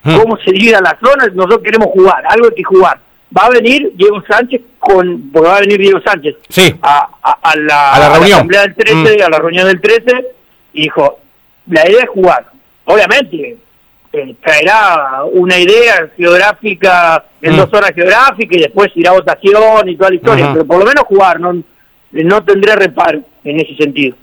Mm. 0.04 0.18
Cómo 0.18 0.38
se 0.38 0.52
divida 0.52 0.80
la 0.82 0.98
zona, 1.04 1.28
nosotros 1.28 1.62
queremos 1.64 1.88
jugar, 1.90 2.24
algo 2.28 2.48
hay 2.48 2.56
que 2.56 2.64
jugar 2.64 3.00
va 3.36 3.48
a 3.48 3.50
venir 3.50 3.92
Diego 3.96 4.22
Sánchez 4.28 4.62
con, 4.80 5.32
porque 5.32 5.50
va 5.50 5.58
a 5.58 5.62
venir 5.62 5.80
Diego 5.80 6.00
Sánchez 6.02 6.36
a, 6.82 7.10
a, 7.22 7.56
la, 7.58 8.10
reunión. 8.14 8.34
asamblea 8.34 8.62
del 8.62 8.76
13, 8.76 8.96
mm. 8.96 9.24
a 9.24 9.30
la 9.30 9.40
reunión 9.40 9.68
del 9.68 9.82
13, 9.82 10.26
y 10.74 10.84
dijo, 10.84 11.20
la 11.68 11.90
idea 11.90 12.04
es 12.04 12.10
jugar. 12.10 12.46
Obviamente, 12.86 13.58
eh, 14.18 14.36
traerá 14.42 15.26
una 15.30 15.58
idea 15.58 16.08
geográfica 16.16 17.26
en 17.42 17.54
mm. 17.54 17.58
dos 17.58 17.74
horas 17.74 17.92
geográficas 17.94 18.58
y 18.58 18.62
después 18.62 18.90
irá 18.96 19.12
a 19.12 19.16
votación 19.16 19.90
y 19.90 19.98
toda 19.98 20.10
la 20.10 20.16
historia, 20.16 20.54
pero 20.54 20.66
por 20.66 20.80
lo 20.80 20.86
menos 20.86 21.04
jugar, 21.04 21.38
no, 21.40 21.54
no 22.12 22.44
tendré 22.44 22.76
reparo 22.76 23.20
en 23.44 23.60
ese 23.60 23.76
sentido. 23.76 24.16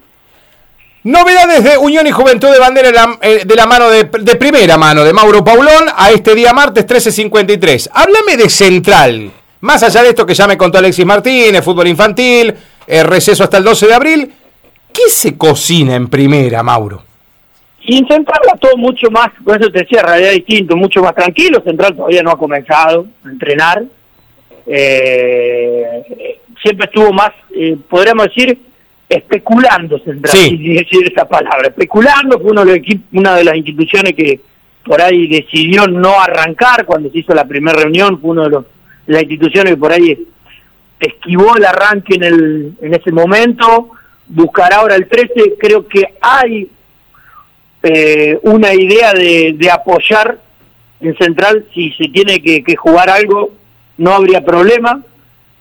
Novedades 1.04 1.62
de 1.62 1.76
Unión 1.76 2.06
y 2.06 2.11
Juventud 2.11 2.49
de 2.49 2.58
Bandera 2.58 2.88
de 2.88 2.94
la, 2.94 3.18
eh, 3.20 3.66
mano 3.68 3.90
de, 3.90 4.06
primera 4.37 4.78
mano 4.78 5.04
de 5.04 5.12
Mauro 5.12 5.44
Paulón 5.44 5.84
a 5.94 6.11
este 6.11 6.34
día 6.34 6.54
martes 6.54 6.87
13.53. 6.87 7.90
Háblame 7.92 8.37
de 8.37 8.49
Central. 8.49 9.30
Más 9.61 9.82
allá 9.82 10.02
de 10.02 10.11
esto 10.11 10.25
que 10.25 10.34
ya 10.34 10.46
me 10.46 10.56
contó 10.56 10.78
Alexis 10.78 11.04
Martínez, 11.04 11.62
fútbol 11.62 11.88
infantil, 11.88 12.54
eh, 12.87 13.02
receso 13.02 13.44
hasta 13.44 13.58
el 13.58 13.64
12 13.64 13.87
de 13.88 13.94
abril. 13.94 14.32
¿Qué 14.90 15.11
se 15.11 15.37
cocina 15.37 15.96
en 15.96 16.08
primera, 16.08 16.62
Mauro? 16.62 17.12
Y 17.84 17.98
en 17.98 18.06
Central 18.06 18.40
todo 18.60 18.76
mucho 18.76 19.10
más, 19.10 19.28
por 19.44 19.60
eso 19.60 19.70
te 19.70 19.80
decía, 19.80 20.02
realidad 20.02 20.32
distinto, 20.32 20.76
mucho 20.76 21.02
más 21.02 21.14
tranquilo. 21.14 21.62
Central 21.64 21.96
todavía 21.96 22.22
no 22.22 22.30
ha 22.30 22.38
comenzado 22.38 23.06
a 23.24 23.28
entrenar. 23.28 23.82
Eh, 24.66 26.38
siempre 26.62 26.86
estuvo 26.86 27.12
más, 27.12 27.32
podríamos 27.88 28.26
decir, 28.26 28.56
especulando, 29.08 29.98
Central, 29.98 30.32
sí. 30.32 30.74
decir 30.74 31.10
esa 31.10 31.26
palabra. 31.26 31.68
Especulando 31.68 32.38
fue 32.40 32.52
uno 32.52 32.64
de 32.64 33.00
una 33.12 33.36
de 33.36 33.44
las 33.44 33.56
instituciones 33.56 34.14
que 34.14 34.40
por 34.84 35.00
ahí 35.00 35.26
decidió 35.26 35.86
no 35.86 36.20
arrancar 36.20 36.84
cuando 36.86 37.10
se 37.10 37.18
hizo 37.18 37.34
la 37.34 37.44
primera 37.44 37.78
reunión, 37.78 38.20
fue 38.20 38.30
una 38.30 38.44
de, 38.44 38.50
los, 38.50 38.64
las 39.06 39.22
instituciones 39.22 39.72
que 39.72 39.76
por 39.76 39.92
ahí 39.92 40.26
esquivó 41.00 41.56
el 41.56 41.64
arranque 41.64 42.14
en, 42.14 42.22
el, 42.22 42.72
en 42.80 42.94
ese 42.94 43.10
momento. 43.10 43.90
Buscar 44.28 44.72
ahora 44.72 44.94
el 44.94 45.08
13, 45.08 45.54
creo 45.58 45.86
que 45.86 46.14
hay 46.20 46.68
eh, 47.82 48.38
una 48.42 48.72
idea 48.74 49.12
de, 49.12 49.54
de, 49.56 49.70
apoyar 49.70 50.38
en 51.00 51.16
Central, 51.16 51.66
si 51.74 51.90
se 51.92 52.08
tiene 52.08 52.40
que, 52.40 52.62
que 52.62 52.76
jugar 52.76 53.10
algo, 53.10 53.52
no 53.98 54.12
habría 54.12 54.44
problema. 54.44 55.00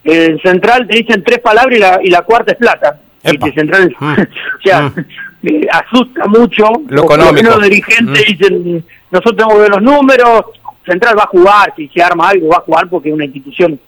En 0.04 0.38
Central 0.40 0.86
te 0.86 0.98
dicen 0.98 1.22
tres 1.22 1.40
palabras 1.40 1.76
y 1.76 1.80
la, 1.80 2.00
y 2.02 2.10
la 2.10 2.22
cuarta 2.22 2.52
es 2.52 2.58
plata. 2.58 3.00
Central, 3.54 3.94
mm. 4.00 4.12
o 4.12 4.62
sea, 4.62 4.82
mm. 4.82 5.04
eh, 5.44 5.68
asusta 5.70 6.26
mucho. 6.26 6.64
Lo 6.88 7.04
económico. 7.04 7.50
Los 7.50 7.62
dirigentes 7.62 8.24
mm. 8.24 8.32
dicen, 8.32 8.84
nosotros 9.10 9.36
tenemos 9.36 9.54
que 9.54 9.60
ver 9.60 9.70
los 9.70 9.82
números, 9.82 10.44
Central 10.84 11.16
va 11.18 11.24
a 11.24 11.28
jugar, 11.28 11.72
si 11.76 11.88
se 11.88 12.02
arma 12.02 12.30
algo 12.30 12.48
va 12.48 12.56
a 12.56 12.60
jugar 12.60 12.88
porque 12.88 13.10
es 13.10 13.14
una 13.14 13.24
institución 13.24 13.78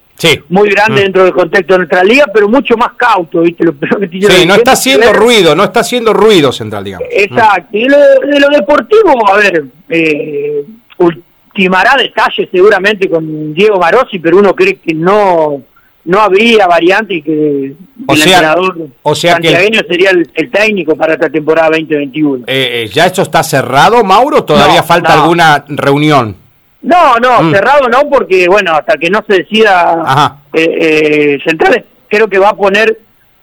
muy 0.48 0.70
grande 0.70 1.02
dentro 1.02 1.24
del 1.24 1.32
contexto 1.32 1.74
de 1.74 1.78
nuestra 1.78 2.04
liga, 2.04 2.26
pero 2.32 2.48
mucho 2.48 2.76
más 2.76 2.92
cauto, 2.94 3.40
¿viste? 3.40 3.64
Lo, 3.64 3.72
sí, 3.72 4.46
no 4.46 4.54
está 4.54 4.72
haciendo 4.72 5.12
ruido, 5.12 5.54
no 5.54 5.64
está 5.64 5.80
haciendo 5.80 6.12
ruido 6.12 6.52
Central, 6.52 6.84
digamos. 6.84 7.08
Exacto. 7.10 7.76
Y 7.76 7.88
lo, 7.88 7.98
de 7.98 8.40
lo 8.40 8.48
deportivo, 8.48 9.28
a 9.28 9.36
ver, 9.36 9.64
eh, 9.88 10.64
ultimará 10.98 11.96
detalles 11.96 12.48
seguramente 12.50 13.08
con 13.08 13.52
Diego 13.52 13.78
Marossi, 13.78 14.18
pero 14.18 14.38
uno 14.38 14.54
cree 14.54 14.76
que 14.76 14.94
no 14.94 15.62
no 16.06 16.20
habría 16.20 16.66
variante 16.66 17.14
y 17.14 17.22
que 17.22 17.74
o 18.06 18.12
el 18.12 18.18
sea, 18.18 18.32
entrenador 18.34 18.88
o 19.02 19.14
sea 19.14 19.36
que 19.36 19.48
sería 19.88 20.10
el, 20.10 20.50
técnico 20.50 20.94
para 20.96 21.14
esta 21.14 21.30
temporada 21.30 21.70
2021. 21.70 22.44
Eh, 22.46 22.84
eh, 22.84 22.90
¿Ya 22.92 23.06
esto 23.06 23.22
está 23.22 23.42
cerrado, 23.42 24.04
Mauro? 24.04 24.44
¿Todavía 24.44 24.82
falta 24.82 25.22
alguna 25.22 25.64
reunión? 25.66 26.43
No, 26.84 27.16
no, 27.16 27.42
mm. 27.42 27.52
cerrado 27.52 27.88
no, 27.88 28.08
porque 28.08 28.46
bueno, 28.46 28.72
hasta 28.72 28.96
que 28.96 29.10
no 29.10 29.24
se 29.26 29.38
decida 29.38 30.38
eh, 30.52 30.78
eh, 30.80 31.38
Centrales, 31.44 31.84
creo 32.08 32.28
que 32.28 32.38
va 32.38 32.50
a 32.50 32.56
poner 32.56 32.98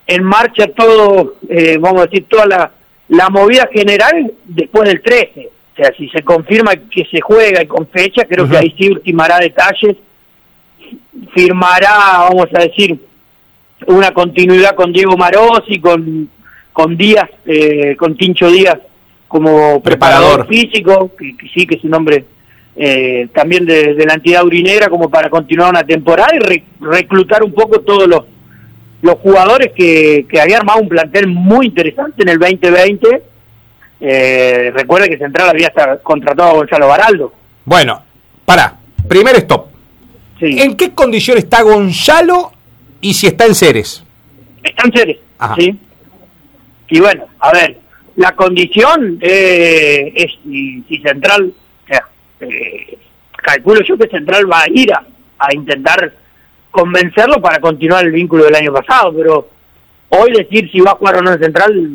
en 0.08 0.24
marcha 0.24 0.68
todo, 0.68 1.36
eh, 1.50 1.78
vamos 1.80 2.02
a 2.02 2.06
decir, 2.06 2.26
toda 2.30 2.46
la, 2.46 2.72
la 3.10 3.30
movida 3.30 3.68
general 3.72 4.32
después 4.46 4.88
del 4.88 5.02
13. 5.02 5.50
O 5.74 5.76
sea, 5.76 5.94
si 5.98 6.10
se 6.10 6.22
confirma 6.22 6.76
que 6.76 7.06
se 7.06 7.22
juega 7.22 7.64
y 7.64 7.68
con 7.68 7.88
fecha, 7.88 8.26
creo 8.26 8.48
que 8.48 8.58
ahí 8.58 8.74
sí 8.78 8.90
ultimará 8.90 9.40
detalles 9.40 9.98
firmará, 11.34 12.28
vamos 12.30 12.48
a 12.54 12.60
decir, 12.60 12.98
una 13.88 14.12
continuidad 14.12 14.76
con 14.76 14.92
Diego 14.92 15.18
Marosi, 15.18 15.80
con, 15.80 16.30
con 16.74 16.98
Díaz, 16.98 17.30
eh, 17.46 17.96
con 17.98 18.16
Tincho 18.16 18.50
Díaz 18.50 18.78
como 19.28 19.82
preparador, 19.82 20.46
físico, 20.48 21.12
que, 21.18 21.36
sí 21.54 21.66
que 21.66 21.76
es 21.76 21.84
un 21.86 21.94
hombre 21.94 22.26
eh, 22.76 23.28
también 23.34 23.66
de, 23.66 23.96
la 24.06 24.14
entidad 24.14 24.46
urinera, 24.46 24.90
como 24.90 25.10
para 25.10 25.30
continuar 25.30 25.70
una 25.70 25.84
temporada 25.84 26.32
y 26.36 26.64
reclutar 26.80 27.44
un 27.44 27.54
poco 27.54 27.82
todos 27.82 28.08
los, 28.08 28.22
los 29.02 29.16
jugadores 29.16 29.72
que, 29.76 30.26
que 30.30 30.40
había 30.40 30.58
armado 30.58 30.80
un 30.80 30.90
plantel 30.90 31.28
muy 31.28 31.68
interesante 31.68 32.24
en 32.24 32.30
el 32.30 32.40
2020. 32.40 33.24
Eh, 34.04 34.72
recuerda 34.74 35.08
que 35.08 35.18
Central 35.18 35.50
había 35.50 35.72
contratado 36.02 36.50
a 36.50 36.54
Gonzalo 36.54 36.88
Baraldo. 36.88 37.34
Bueno, 37.66 38.02
para, 38.46 38.76
primer 39.08 39.36
stop. 39.36 39.68
¿En 40.40 40.76
qué 40.76 40.92
condición 40.94 41.38
está 41.38 41.62
Gonzalo 41.62 42.52
y 43.00 43.14
si 43.14 43.28
está 43.28 43.46
en 43.46 43.54
Ceres? 43.54 44.04
Está 44.64 44.84
en 44.86 44.92
Ceres, 44.92 45.18
sí. 45.56 45.80
Y 46.90 47.00
bueno, 47.00 47.26
a 47.40 47.52
ver, 47.52 47.78
la 48.16 48.36
condición 48.36 49.20
eh, 49.22 50.12
es 50.16 50.32
si, 50.44 51.02
Central, 51.04 51.54
eh, 52.42 52.98
calculo 53.38 53.82
yo 53.84 53.98
que 53.98 54.08
Central 54.08 54.52
va 54.52 54.62
a 54.62 54.70
ir 54.70 54.92
a, 54.94 55.04
intentar 55.54 56.14
convencerlo 56.70 57.42
para 57.42 57.60
continuar 57.60 58.06
el 58.06 58.12
vínculo 58.12 58.46
del 58.46 58.56
año 58.56 58.72
pasado, 58.72 59.14
pero 59.14 59.50
hoy 60.10 60.32
decir 60.32 60.70
si 60.72 60.80
va 60.80 60.92
a 60.92 60.96
jugar 60.96 61.18
o 61.18 61.22
no 61.22 61.34
en 61.34 61.40
Central 61.40 61.90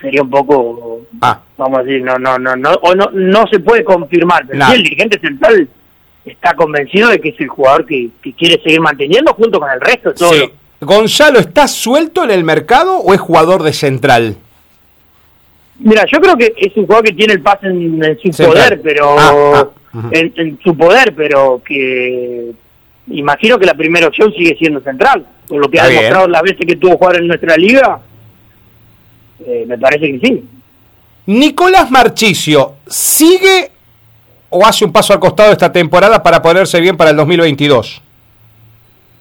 sería 0.00 0.22
un 0.22 0.30
poco, 0.30 1.02
ah. 1.20 1.40
vamos 1.56 1.78
a 1.78 1.82
decir, 1.82 2.02
no, 2.02 2.18
no, 2.18 2.38
no, 2.38 2.56
no, 2.56 2.70
o 2.82 2.94
no, 2.94 3.10
no 3.12 3.46
se 3.46 3.60
puede 3.60 3.84
confirmar. 3.84 4.46
Pero 4.46 4.66
si 4.66 4.72
el 4.72 4.82
dirigente 4.82 5.18
central 5.20 5.68
está 6.24 6.54
convencido 6.54 7.08
de 7.08 7.20
que 7.20 7.30
es 7.30 7.40
el 7.40 7.48
jugador 7.48 7.86
que, 7.86 8.10
quiere 8.36 8.60
seguir 8.62 8.80
manteniendo 8.80 9.32
junto 9.34 9.58
con 9.60 9.70
el 9.70 9.80
resto. 9.80 10.12
Todo 10.14 10.32
Gonzalo, 10.80 11.40
¿está 11.40 11.66
suelto 11.66 12.22
en 12.22 12.30
el 12.30 12.44
mercado 12.44 12.98
o 12.98 13.12
es 13.12 13.20
jugador 13.20 13.64
de 13.64 13.72
central? 13.72 14.36
Mira, 15.80 16.04
yo 16.10 16.20
creo 16.20 16.36
que 16.36 16.54
es 16.56 16.76
un 16.76 16.86
jugador 16.86 17.04
que 17.06 17.14
tiene 17.14 17.34
el 17.34 17.40
pase 17.40 17.66
en, 17.66 18.18
su 18.20 18.44
poder, 18.44 18.80
pero 18.82 19.18
ah, 19.18 19.32
ah, 19.54 19.68
en, 20.12 20.58
su 20.62 20.76
poder, 20.76 21.14
pero 21.14 21.62
que 21.64 22.52
imagino 23.08 23.58
que 23.58 23.66
la 23.66 23.74
primera 23.74 24.08
opción 24.08 24.32
sigue 24.32 24.56
siendo 24.56 24.80
central, 24.80 25.26
por 25.46 25.60
lo 25.60 25.70
que 25.70 25.80
ha 25.80 25.86
demostrado 25.86 26.28
las 26.28 26.42
veces 26.42 26.66
que 26.66 26.76
tuvo 26.76 26.96
jugar 26.96 27.16
en 27.16 27.26
nuestra 27.26 27.56
liga, 27.56 28.00
eh, 29.46 29.64
me 29.66 29.78
parece 29.78 30.12
que 30.12 30.26
sí. 30.26 30.44
Nicolás 31.26 31.90
Marchicio, 31.90 32.74
¿sigue 32.86 33.70
o 34.50 34.64
hace 34.64 34.84
un 34.84 34.92
paso 34.92 35.12
al 35.12 35.20
costado 35.20 35.52
esta 35.52 35.70
temporada 35.70 36.22
para 36.22 36.40
ponerse 36.40 36.80
bien 36.80 36.96
para 36.96 37.10
el 37.10 37.16
2022? 37.16 38.02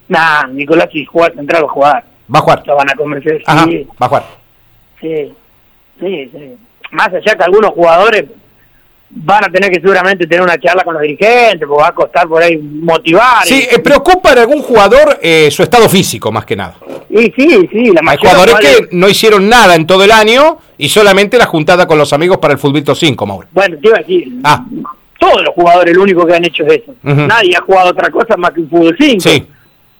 Nah, 0.08 0.48
Nicolás 0.48 0.90
si 0.92 1.06
juega 1.06 1.34
central 1.36 1.64
va 1.64 1.68
a 1.68 1.72
jugar. 1.72 2.04
Va 2.34 2.40
a 2.40 2.42
jugar. 2.42 2.64
Lo 2.66 2.76
van 2.76 2.90
a 2.90 2.96
convencer. 2.96 3.40
Sí. 3.40 3.88
Va 4.02 4.06
a 4.06 4.08
jugar. 4.08 4.26
Sí, 5.02 5.34
sí, 6.00 6.30
sí. 6.32 6.58
Más 6.92 7.10
allá 7.10 7.36
que 7.36 7.44
algunos 7.44 7.72
jugadores 7.72 8.26
van 9.10 9.46
a 9.46 9.50
tener 9.50 9.72
que 9.72 9.80
seguramente 9.80 10.28
tener 10.28 10.44
una 10.44 10.58
charla 10.58 10.84
con 10.84 10.94
los 10.94 11.02
dirigentes, 11.02 11.68
porque 11.68 11.82
va 11.82 11.88
a 11.88 11.96
costar 11.96 12.28
por 12.28 12.42
ahí 12.42 12.58
motivar. 12.58 13.46
Sí, 13.46 13.68
eh, 13.70 13.80
preocupa 13.80 14.34
en 14.34 14.40
algún 14.40 14.62
jugador 14.62 15.20
eh, 15.22 15.50
su 15.52 15.64
estado 15.64 15.88
físico, 15.88 16.32
más 16.32 16.46
que 16.46 16.56
nada. 16.56 16.76
Sí, 17.10 17.34
sí, 17.36 17.70
sí. 17.72 17.92
La 17.94 18.12
Hay 18.12 18.18
jugadores 18.18 18.56
que 18.56 18.88
no 18.92 19.08
hicieron 19.08 19.48
nada 19.48 19.76
en 19.76 19.88
todo 19.88 20.04
el 20.04 20.12
año 20.12 20.58
y 20.78 20.90
solamente 20.90 21.38
la 21.38 21.46
juntada 21.46 21.88
con 21.88 21.98
los 21.98 22.12
amigos 22.14 22.38
para 22.38 22.54
el 22.54 22.60
Fulbito 22.60 22.94
5, 22.94 23.26
Mauro. 23.26 23.48
Bueno, 23.52 23.78
te 23.82 23.88
iba 23.88 23.98
a 23.98 24.00
decir, 24.00 24.34
ah 24.44 24.64
todos 25.20 25.42
los 25.44 25.54
jugadores 25.54 25.96
lo 25.96 26.04
único 26.04 26.26
que 26.26 26.36
han 26.36 26.46
hecho 26.46 26.64
es 26.66 26.82
eso. 26.84 26.94
Nadie 27.04 27.56
ha 27.56 27.62
jugado 27.62 27.90
otra 27.90 28.10
cosa 28.10 28.38
más 28.38 28.52
que 28.52 28.62
un 28.62 28.70
fútbol 28.70 28.96
5. 28.98 29.20
Sí. 29.20 29.46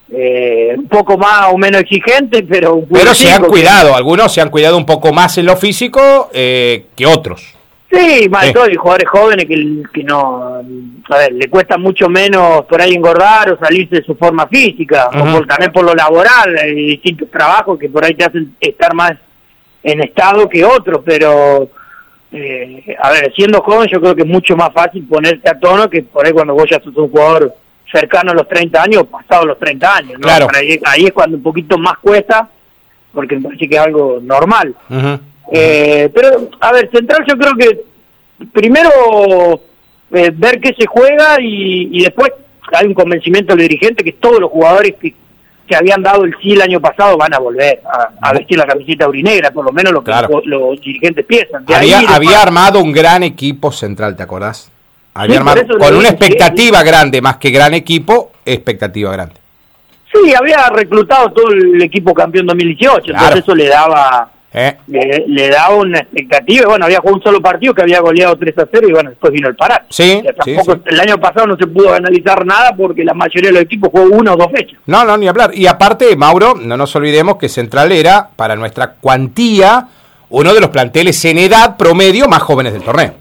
Eh, 0.10 0.74
un 0.78 0.88
poco 0.88 1.18
más 1.18 1.52
o 1.52 1.58
menos 1.58 1.82
exigente, 1.82 2.44
pero 2.44 2.82
Pero 2.90 3.14
se 3.14 3.30
han 3.30 3.44
cuidado, 3.44 3.94
algunos 3.94 4.34
se 4.34 4.40
han 4.40 4.50
cuidado 4.50 4.78
un 4.78 4.86
poco 4.86 5.12
más 5.12 5.38
en 5.38 5.46
lo 5.46 5.58
físico 5.58 6.30
eh, 6.34 6.86
que 6.96 7.06
otros. 7.06 7.57
Sí, 7.90 8.28
más 8.30 8.52
todo, 8.52 8.70
y 8.70 8.76
jugadores 8.76 9.10
jóvenes 9.10 9.46
que, 9.46 9.84
que 9.94 10.04
no, 10.04 10.62
a 11.10 11.18
ver, 11.18 11.32
le 11.32 11.50
cuesta 11.50 11.78
mucho 11.78 12.10
menos 12.10 12.66
por 12.66 12.82
ahí 12.82 12.94
engordar 12.94 13.52
o 13.52 13.58
salirse 13.58 13.98
de 13.98 14.04
su 14.04 14.16
forma 14.16 14.46
física, 14.48 15.08
o 15.08 15.42
también 15.46 15.72
por 15.72 15.86
lo 15.86 15.96
laboral, 15.96 16.58
hay 16.62 16.74
distintos 16.74 17.32
trabajos 17.32 17.80
que 17.80 17.88
por 17.88 18.04
ahí 18.04 18.14
te 18.14 18.26
hacen 18.26 18.56
estar 18.60 18.94
más 18.94 19.14
en 19.84 20.02
estado 20.02 20.50
que 20.50 20.66
otros, 20.66 21.02
pero, 21.06 21.70
eh, 22.34 22.98
a 23.00 23.12
ver, 23.12 23.32
siendo 23.34 23.62
joven 23.62 23.88
yo 23.90 24.02
creo 24.02 24.16
que 24.16 24.24
es 24.24 24.28
mucho 24.28 24.58
más 24.58 24.74
fácil 24.74 25.06
ponerte 25.08 25.50
a 25.50 25.58
tono 25.58 25.90
que 25.90 26.02
por 26.04 26.26
ahí 26.26 26.34
cuando 26.34 26.54
vos 26.54 26.66
ya 26.70 26.82
sos 26.82 26.96
un 26.98 27.10
jugador 27.10 27.54
cercano 27.90 28.32
a 28.32 28.36
los 28.36 28.50
30 28.50 28.84
años 28.84 29.04
o 29.04 29.06
pasado 29.06 29.46
los 29.46 29.60
30 29.60 29.96
años, 29.96 30.20
¿no? 30.20 30.28
Claro. 30.28 30.48
Ahí, 30.54 30.78
ahí, 30.86 31.06
es 31.06 31.14
cuando 31.14 31.38
un 31.38 31.44
poquito 31.44 31.78
más 31.78 31.98
cuesta, 32.00 32.50
porque 33.14 33.38
me 33.38 33.44
parece 33.44 33.70
que 33.70 33.76
es 33.76 33.82
algo 33.82 34.20
normal. 34.22 34.76
Eh, 35.52 36.10
pero, 36.14 36.50
a 36.60 36.72
ver, 36.72 36.90
Central 36.92 37.24
yo 37.28 37.38
creo 37.38 37.54
que 37.56 37.82
primero 38.52 39.62
eh, 40.12 40.32
ver 40.34 40.60
qué 40.60 40.74
se 40.78 40.86
juega 40.86 41.38
y, 41.40 42.02
después 42.02 42.32
hay 42.74 42.86
un 42.86 42.94
convencimiento 42.94 43.56
del 43.56 43.68
dirigente 43.68 44.04
que 44.04 44.14
todos 44.14 44.40
los 44.42 44.52
jugadores 44.52 44.96
que, 45.00 45.14
que 45.66 45.76
habían 45.76 46.04
dado 46.04 46.26
el 46.26 46.36
sí 46.42 46.52
el 46.52 46.62
año 46.62 46.82
pasado 46.82 47.18
van 47.18 47.34
a 47.34 47.40
volver 47.40 47.82
a, 48.22 48.34
vestir 48.34 48.58
la 48.58 48.66
camiseta 48.66 49.08
urinegra, 49.08 49.52
por 49.52 49.64
lo 49.64 49.72
menos 49.72 49.94
lo 49.94 50.04
que 50.04 50.12
los, 50.46 50.82
dirigentes 50.82 51.26
piensan. 51.26 51.66
había, 51.74 52.00
había 52.00 52.42
armado 52.42 52.80
un 52.80 52.92
gran 52.92 53.24
equipo 53.24 53.72
central, 53.72 54.16
¿te 54.16 54.24
acordás? 54.24 54.72
Había 55.14 55.40
armado 55.40 55.66
con 55.80 55.96
una 55.96 56.10
expectativa 56.10 56.84
grande, 56.84 57.22
más 57.22 57.38
que 57.38 57.50
gran 57.50 57.74
equipo, 57.74 58.32
expectativa 58.46 59.12
grande. 59.12 59.36
Sí, 60.14 60.34
había 60.34 60.70
reclutado 60.70 61.32
todo 61.32 61.52
el 61.52 61.82
equipo 61.82 62.14
campeón 62.14 62.46
2018, 62.46 63.12
entonces 63.12 63.40
eso 63.40 63.56
le 63.56 63.68
daba 63.68 64.30
eh. 64.54 64.78
Le, 64.88 65.50
daba 65.50 65.76
una 65.76 66.00
expectativa, 66.00 66.68
bueno, 66.68 66.86
había 66.86 67.00
jugado 67.00 67.18
un 67.18 67.24
solo 67.24 67.42
partido 67.42 67.74
que 67.74 67.82
había 67.82 68.00
goleado 68.00 68.38
3 68.38 68.58
a 68.58 68.68
0 68.72 68.88
y 68.88 68.92
bueno, 68.92 69.10
después 69.10 69.34
vino 69.34 69.50
el 69.50 69.56
parar. 69.56 69.86
Sí, 69.90 70.24
tampoco, 70.38 70.80
El 70.86 71.00
año 71.00 71.18
pasado 71.20 71.48
no 71.48 71.58
se 71.58 71.68
pudo 71.68 71.94
analizar 71.94 72.46
nada 72.46 72.74
porque 72.76 73.04
la 73.04 73.14
mayoría 73.14 73.50
de 73.50 73.54
los 73.54 73.64
equipos 73.64 73.92
jugó 73.92 74.06
una 74.16 74.34
o 74.34 74.38
dos 74.38 74.52
fechas. 74.52 74.80
No, 74.86 75.04
no, 75.04 75.18
ni 75.18 75.28
hablar. 75.28 75.52
Y 75.54 75.68
aparte, 75.68 76.16
Mauro, 76.16 76.56
no 76.56 76.78
nos 76.78 76.96
olvidemos 76.96 77.38
que 77.38 77.50
Central 77.50 77.92
era, 77.92 78.30
para 78.36 78.56
nuestra 78.56 78.94
cuantía, 78.94 79.88
uno 80.30 80.54
de 80.54 80.62
los 80.62 80.70
planteles 80.70 81.24
en 81.26 81.38
edad 81.40 81.78
promedio 81.78 82.28
más 82.28 82.42
jóvenes 82.42 82.74
del 82.74 82.84
torneo. 82.84 83.14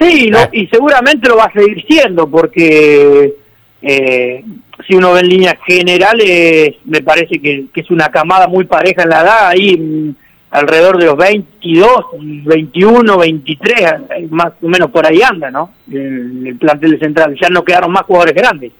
Sí, 0.00 0.30
eh. 0.34 0.48
y 0.52 0.66
seguramente 0.68 1.28
lo 1.28 1.36
va 1.36 1.44
a 1.44 1.52
seguir 1.52 1.84
siendo 1.86 2.26
porque 2.26 3.34
eh, 3.82 4.44
si 4.86 4.94
uno 4.94 5.12
ve 5.12 5.20
en 5.20 5.28
líneas 5.28 5.56
generales, 5.66 6.76
me 6.86 7.02
parece 7.02 7.38
que, 7.38 7.66
que, 7.72 7.82
es 7.82 7.90
una 7.90 8.08
camada 8.08 8.46
muy 8.46 8.64
pareja 8.64 9.02
en 9.02 9.10
la 9.10 9.20
edad. 9.20 9.48
Ahí 9.48 10.14
alrededor 10.50 10.98
de 10.98 11.06
los 11.06 11.16
22, 11.16 11.88
21, 12.44 13.18
23, 13.18 14.30
más 14.30 14.52
o 14.60 14.68
menos 14.68 14.90
por 14.90 15.06
ahí 15.06 15.22
anda, 15.22 15.50
¿no? 15.50 15.70
El, 15.90 16.46
el 16.46 16.56
plantel 16.56 16.98
central. 16.98 17.36
Ya 17.40 17.48
no 17.48 17.64
quedaron 17.64 17.92
más 17.92 18.02
jugadores 18.02 18.34
grandes. 18.34 18.72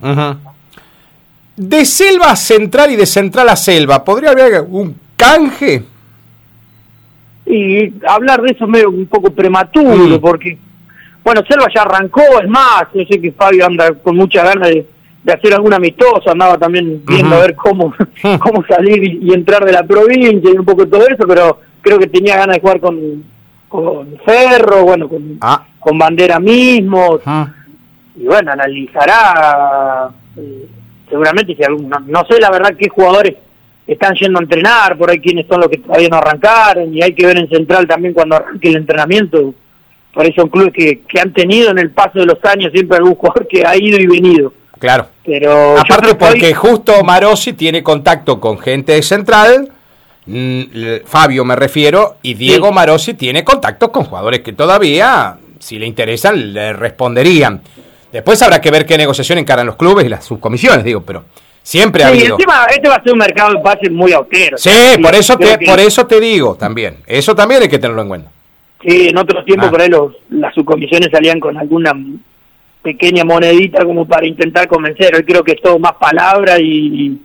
De 1.55 1.85
selva 1.85 2.31
a 2.31 2.35
central 2.35 2.91
y 2.91 2.95
de 2.95 3.05
central 3.05 3.49
a 3.49 3.55
selva, 3.55 4.03
¿podría 4.03 4.31
haber 4.31 4.61
un 4.67 4.95
canje? 5.15 5.83
Y 7.45 7.93
hablar 8.07 8.41
de 8.41 8.51
eso 8.51 8.65
es 8.65 8.69
medio 8.69 8.89
un 8.89 9.07
poco 9.07 9.31
prematuro, 9.31 10.17
mm. 10.17 10.21
porque, 10.21 10.57
bueno, 11.23 11.41
Selva 11.47 11.67
ya 11.73 11.81
arrancó, 11.81 12.21
es 12.41 12.47
más, 12.47 12.85
yo 12.93 13.03
sé 13.09 13.19
que 13.19 13.31
Fabio 13.31 13.65
anda 13.65 13.93
con 13.93 14.15
mucha 14.15 14.43
ganas 14.43 14.69
de, 14.69 14.85
hacer 15.27 15.53
algún 15.53 15.73
amistoso, 15.73 16.31
andaba 16.31 16.57
también 16.57 17.03
viendo 17.05 17.35
a 17.35 17.39
ver 17.39 17.55
cómo, 17.55 17.93
cómo 18.39 18.65
salir 18.65 19.03
y, 19.03 19.33
entrar 19.33 19.63
de 19.63 19.71
la 19.71 19.83
provincia 19.83 20.49
y 20.51 20.57
un 20.57 20.65
poco 20.65 20.87
todo 20.87 21.07
eso, 21.07 21.27
pero 21.27 21.59
creo 21.81 21.99
que 21.99 22.07
tenía 22.07 22.37
ganas 22.37 22.55
de 22.55 22.61
jugar 22.61 22.79
con, 22.79 23.23
con 23.69 24.17
Ferro, 24.25 24.83
bueno, 24.83 25.07
con, 25.07 25.37
ah. 25.41 25.63
con 25.79 25.97
Bandera 25.97 26.39
mismo, 26.39 27.19
y 28.15 28.25
bueno, 28.25 28.51
analizará 28.51 30.09
eh, 30.37 30.65
seguramente 31.09 31.55
si 31.55 31.63
algún, 31.63 31.89
no, 31.89 32.25
sé 32.25 32.39
la 32.39 32.49
verdad 32.49 32.75
qué 32.77 32.89
jugadores 32.89 33.35
están 33.85 34.15
yendo 34.15 34.39
a 34.39 34.43
entrenar, 34.43 34.97
por 34.97 35.09
ahí 35.09 35.19
quiénes 35.19 35.45
son 35.47 35.61
los 35.61 35.69
que 35.69 35.77
todavía 35.77 36.09
no 36.09 36.17
arrancaron, 36.17 36.93
y 36.93 37.01
hay 37.03 37.13
que 37.13 37.25
ver 37.25 37.37
en 37.37 37.49
Central 37.49 37.87
también 37.87 38.13
cuando 38.13 38.37
arranque 38.37 38.69
el 38.69 38.77
entrenamiento, 38.77 39.53
por 40.13 40.25
eso 40.25 40.41
son 40.41 40.49
clubes 40.49 40.73
que, 40.73 41.01
que 41.01 41.19
han 41.19 41.31
tenido 41.31 41.71
en 41.71 41.79
el 41.79 41.91
paso 41.91 42.19
de 42.19 42.25
los 42.25 42.43
años 42.43 42.71
siempre 42.73 42.97
algún 42.97 43.15
jugador 43.15 43.47
que 43.47 43.65
ha 43.65 43.77
ido 43.77 43.97
y 43.97 44.07
venido. 44.07 44.51
Claro. 44.81 45.09
Pero 45.23 45.77
Aparte 45.77 46.15
porque 46.15 46.55
justo 46.55 47.03
Marosi 47.03 47.53
tiene 47.53 47.83
contacto 47.83 48.39
con 48.39 48.57
gente 48.57 48.93
de 48.93 49.03
Central, 49.03 49.69
mm, 50.25 50.61
Fabio 51.05 51.45
me 51.45 51.55
refiero, 51.55 52.15
y 52.23 52.33
Diego 52.33 52.71
Marosi 52.71 53.13
tiene 53.13 53.43
contacto 53.43 53.91
con 53.91 54.05
jugadores 54.05 54.39
que 54.39 54.53
todavía, 54.53 55.37
si 55.59 55.77
le 55.77 55.85
interesan, 55.85 56.51
le 56.51 56.73
responderían. 56.73 57.61
Después 58.11 58.41
habrá 58.41 58.59
que 58.59 58.71
ver 58.71 58.87
qué 58.87 58.97
negociación 58.97 59.37
encaran 59.37 59.67
los 59.67 59.75
clubes 59.75 60.03
y 60.03 60.09
las 60.09 60.25
subcomisiones, 60.25 60.83
digo, 60.83 61.01
pero 61.01 61.25
siempre 61.61 62.03
ha 62.03 62.07
habido. 62.07 62.37
Y 62.39 62.41
encima 62.41 62.65
este 62.75 62.89
va 62.89 62.95
a 62.95 63.03
ser 63.03 63.13
un 63.13 63.19
mercado 63.19 63.53
de 63.53 63.59
pases 63.59 63.91
muy 63.91 64.11
austero. 64.13 64.57
Sí, 64.57 64.97
por 64.99 65.13
eso 65.13 65.37
te, 65.37 65.59
por 65.59 65.79
eso 65.79 66.07
te 66.07 66.19
digo 66.19 66.55
también. 66.55 66.97
Eso 67.05 67.35
también 67.35 67.61
hay 67.61 67.69
que 67.69 67.77
tenerlo 67.77 68.01
en 68.01 68.07
cuenta. 68.07 68.31
Sí, 68.81 69.09
en 69.09 69.17
otros 69.19 69.45
tiempos 69.45 69.67
ah. 69.67 69.71
por 69.71 69.81
ahí 69.81 69.89
los, 69.89 70.13
las 70.31 70.55
subcomisiones 70.55 71.09
salían 71.11 71.39
con 71.39 71.55
alguna 71.55 71.93
pequeña 72.81 73.23
monedita 73.23 73.83
como 73.85 74.07
para 74.07 74.25
intentar 74.25 74.67
convencer. 74.67 75.15
Hoy 75.15 75.23
creo 75.23 75.43
que 75.43 75.53
es 75.53 75.61
todo 75.61 75.79
más 75.79 75.93
palabra 75.93 76.59
y, 76.59 77.19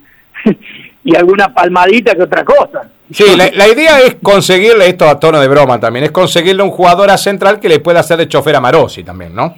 y 1.05 1.16
alguna 1.16 1.55
palmadita 1.55 2.14
que 2.14 2.23
otra 2.23 2.45
cosa. 2.45 2.90
Sí, 3.12 3.25
la, 3.37 3.69
idea 3.69 4.01
es 4.01 4.16
conseguirle 4.21 4.88
esto 4.88 5.09
a 5.09 5.21
tono 5.21 5.40
de 5.40 5.47
broma 5.47 5.79
también, 5.79 6.07
es 6.07 6.11
conseguirle 6.11 6.64
un 6.64 6.71
jugador 6.71 7.09
a 7.11 7.16
central 7.16 7.61
que 7.61 7.69
le 7.69 7.79
pueda 7.79 8.01
hacer 8.01 8.19
de 8.19 8.27
chofer 8.27 8.57
a 8.57 8.61
Marosi 8.61 9.05
también, 9.05 9.33
¿no? 9.33 9.55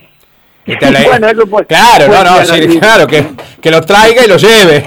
bueno, 0.67 1.29
eso 1.29 1.47
puede, 1.47 1.65
claro, 1.65 2.09
no, 2.09 2.25
no, 2.25 2.45
sí, 2.45 2.79
claro, 2.79 3.07
que, 3.07 3.25
que, 3.59 3.71
lo 3.71 3.81
traiga 3.81 4.23
y 4.23 4.29
lo 4.29 4.37
lleve, 4.37 4.85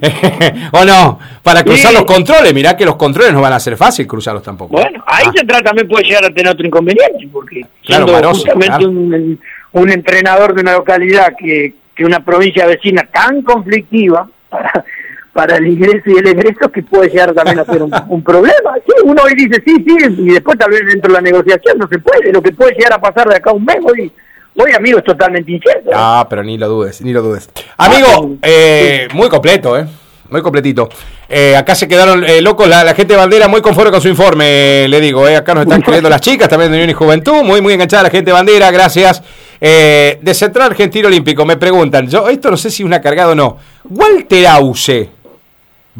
o 0.70 0.84
no, 0.84 1.18
para 1.42 1.64
cruzar 1.64 1.92
los 1.92 2.04
controles, 2.04 2.54
mirá 2.54 2.76
que 2.76 2.84
los 2.84 2.94
controles 2.94 3.32
no 3.32 3.40
van 3.40 3.52
a 3.52 3.58
ser 3.58 3.76
fácil 3.76 4.06
cruzarlos 4.06 4.44
tampoco. 4.44 4.76
Bueno, 4.76 5.02
ahí 5.08 5.24
ah. 5.26 5.32
Central 5.34 5.64
también 5.64 5.88
puede 5.88 6.04
llegar 6.04 6.24
a 6.24 6.30
tener 6.30 6.52
otro 6.52 6.64
inconveniente, 6.64 7.28
porque 7.32 7.66
claro, 7.84 8.06
siendo 8.06 8.28
justamente 8.28 8.86
un, 8.86 9.40
un 9.74 9.90
entrenador 9.90 10.54
de 10.54 10.62
una 10.62 10.72
localidad 10.72 11.34
que, 11.36 11.74
que 11.94 12.04
una 12.04 12.24
provincia 12.24 12.66
vecina 12.66 13.02
tan 13.12 13.42
conflictiva 13.42 14.28
para, 14.48 14.84
para 15.32 15.56
el 15.56 15.66
ingreso 15.66 16.10
y 16.10 16.18
el 16.18 16.28
egreso 16.28 16.70
que 16.70 16.82
puede 16.82 17.10
llegar 17.10 17.34
también 17.34 17.58
a 17.58 17.64
ser 17.64 17.82
un, 18.08 18.22
problema. 18.22 18.74
Sí, 18.86 18.92
uno 19.04 19.22
hoy 19.22 19.34
dice 19.34 19.62
sí, 19.66 19.84
sí, 19.86 19.96
y 20.18 20.32
después 20.32 20.58
tal 20.58 20.70
vez 20.70 20.82
dentro 20.86 21.12
de 21.12 21.14
la 21.14 21.20
negociación 21.20 21.78
no 21.78 21.88
se 21.88 21.98
puede. 21.98 22.32
Lo 22.32 22.40
que 22.40 22.52
puede 22.52 22.74
llegar 22.74 22.94
a 22.94 23.00
pasar 23.00 23.28
de 23.28 23.36
acá 23.36 23.50
a 23.50 23.54
un 23.54 23.64
mes 23.64 23.78
hoy, 23.84 24.10
hoy 24.54 24.72
amigo, 24.72 24.98
es 24.98 25.04
totalmente 25.04 25.50
incierto. 25.50 25.90
Ah, 25.92 26.26
pero 26.30 26.44
ni 26.44 26.56
lo 26.56 26.68
dudes, 26.68 27.02
ni 27.02 27.12
lo 27.12 27.22
dudes. 27.22 27.50
Amigo, 27.76 28.36
ah, 28.42 28.46
eh, 28.48 29.08
muy 29.12 29.28
completo, 29.28 29.76
¿eh? 29.76 29.86
Muy 30.30 30.40
completito. 30.42 30.88
Eh, 31.28 31.54
acá 31.54 31.74
se 31.74 31.86
quedaron 31.86 32.24
eh, 32.24 32.40
locos 32.40 32.66
la, 32.66 32.94
gente 32.94 33.12
de 33.12 33.16
Bandera, 33.16 33.46
muy 33.46 33.60
conforme 33.60 33.90
con 33.90 34.00
su 34.00 34.08
informe, 34.08 34.88
le 34.88 35.00
digo. 35.00 35.28
Eh. 35.28 35.36
Acá 35.36 35.54
nos 35.54 35.64
están 35.64 35.80
escribiendo 35.80 36.08
las 36.08 36.20
chicas, 36.20 36.48
también 36.48 36.70
de 36.70 36.78
Unión 36.78 36.90
y 36.90 36.94
Juventud, 36.94 37.42
muy, 37.42 37.60
muy 37.60 37.74
enganchada 37.74 38.04
la 38.04 38.10
gente 38.10 38.30
de 38.30 38.32
Bandera, 38.32 38.70
gracias. 38.70 39.22
De 39.60 40.34
Central 40.34 40.72
Argentino 40.72 41.08
Olímpico, 41.08 41.44
me 41.46 41.56
preguntan, 41.56 42.06
yo 42.06 42.28
esto 42.28 42.50
no 42.50 42.56
sé 42.56 42.70
si 42.70 42.82
es 42.82 42.86
una 42.86 43.00
cargada 43.00 43.32
o 43.32 43.34
no. 43.34 43.56
Walter 43.88 44.46
Ause, 44.46 45.08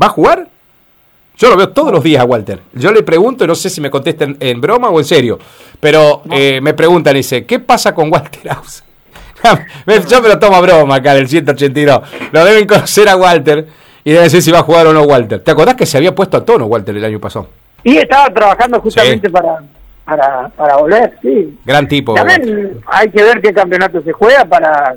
¿va 0.01 0.07
a 0.07 0.11
jugar? 0.11 0.49
Yo 1.37 1.49
lo 1.49 1.57
veo 1.57 1.71
todos 1.71 1.91
los 1.91 2.05
días 2.05 2.21
a 2.21 2.25
Walter. 2.25 2.61
Yo 2.75 2.93
le 2.93 3.03
pregunto, 3.03 3.47
no 3.47 3.55
sé 3.55 3.71
si 3.71 3.81
me 3.81 3.91
contestan 3.91 4.37
en 4.39 4.61
broma 4.61 4.91
o 4.91 4.99
en 4.99 5.05
serio, 5.05 5.39
pero 5.81 6.23
me 6.27 6.75
preguntan, 6.75 7.15
dice, 7.15 7.45
¿qué 7.45 7.59
pasa 7.59 7.95
con 7.95 8.13
Walter 8.13 8.51
Ause? 8.51 8.85
yo 10.09 10.23
me 10.23 10.29
lo 10.29 10.39
tomo 10.39 10.57
a 10.57 10.61
broma 10.61 10.97
acá 10.97 11.15
del 11.15 11.29
182. 11.29 12.01
Lo 12.33 12.45
deben 12.45 12.67
conocer 12.67 13.09
a 13.09 13.17
Walter 13.17 13.67
y 14.05 14.11
deben 14.11 14.25
decir 14.25 14.43
si 14.43 14.51
va 14.51 14.59
a 14.59 14.63
jugar 14.63 14.87
o 14.87 14.93
no 14.93 15.03
Walter. 15.03 15.41
¿Te 15.41 15.51
acordás 15.51 15.75
que 15.75 15.87
se 15.87 15.97
había 15.97 16.15
puesto 16.15 16.37
a 16.37 16.45
tono 16.45 16.67
Walter 16.67 16.97
el 16.97 17.05
año 17.05 17.19
pasado? 17.19 17.49
Y 17.83 17.97
estaba 17.97 18.33
trabajando 18.33 18.81
justamente 18.81 19.31
para, 19.31 19.59
para, 20.05 20.49
para 20.51 20.77
volver, 20.77 21.15
sí. 21.23 21.59
Gran 21.65 21.89
tipo. 21.89 22.15
También 22.15 22.81
hay 22.87 23.11
que 23.11 23.23
ver 23.23 23.41
qué 23.41 23.53
campeonato 23.53 24.03
se 24.03 24.13
juega 24.13 24.45
para, 24.45 24.97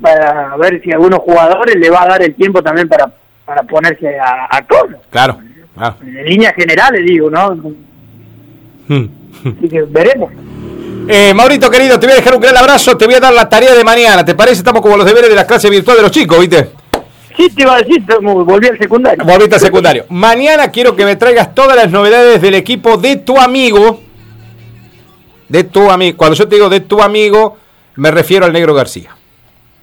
para 0.00 0.56
ver 0.56 0.82
si 0.82 0.90
a 0.90 0.94
algunos 0.94 1.20
jugadores 1.20 1.76
le 1.76 1.90
va 1.90 2.02
a 2.02 2.08
dar 2.08 2.22
el 2.22 2.34
tiempo 2.34 2.62
también 2.62 2.88
para, 2.88 3.10
para 3.44 3.62
ponerse 3.62 4.18
a, 4.18 4.48
a 4.50 4.62
tono. 4.62 4.96
Claro, 5.10 5.38
En 6.02 6.24
líneas 6.24 6.54
generales, 6.54 7.04
digo, 7.06 7.30
¿no? 7.30 7.54
Hmm. 8.88 9.06
Así 9.58 9.68
que 9.68 9.82
veremos. 9.82 10.30
Eh, 11.08 11.32
Maurito 11.34 11.68
querido, 11.70 11.98
te 11.98 12.06
voy 12.06 12.12
a 12.12 12.16
dejar 12.16 12.34
un 12.34 12.40
gran 12.40 12.56
abrazo, 12.56 12.96
te 12.96 13.06
voy 13.06 13.14
a 13.14 13.20
dar 13.20 13.32
la 13.32 13.48
tarea 13.48 13.74
de 13.74 13.82
mañana, 13.82 14.24
¿te 14.24 14.34
parece? 14.34 14.58
Estamos 14.58 14.82
como 14.82 14.96
los 14.96 15.06
deberes 15.06 15.28
de 15.28 15.36
las 15.36 15.46
clases 15.46 15.70
virtuales 15.70 16.00
de 16.00 16.02
los 16.02 16.12
chicos, 16.12 16.38
¿viste? 16.38 16.70
Sí, 17.36 17.50
te 17.50 17.62
iba 17.62 17.74
a 17.74 17.78
decir, 17.78 18.02
volví 18.20 18.68
al 18.68 18.78
secundario. 18.78 19.24
Volviste 19.24 19.54
al 19.54 19.60
secundario. 19.60 20.04
Mañana 20.08 20.70
quiero 20.70 20.94
que 20.94 21.04
me 21.04 21.16
traigas 21.16 21.54
todas 21.54 21.76
las 21.76 21.90
novedades 21.90 22.40
del 22.42 22.54
equipo 22.54 22.96
de 22.96 23.16
tu 23.16 23.38
amigo. 23.38 24.00
De 25.48 25.64
tu 25.64 25.90
amigo. 25.90 26.16
Cuando 26.16 26.36
yo 26.36 26.48
te 26.48 26.56
digo 26.56 26.68
de 26.68 26.80
tu 26.80 27.00
amigo, 27.02 27.56
me 27.96 28.10
refiero 28.10 28.46
al 28.46 28.52
Negro 28.52 28.74
García. 28.74 29.16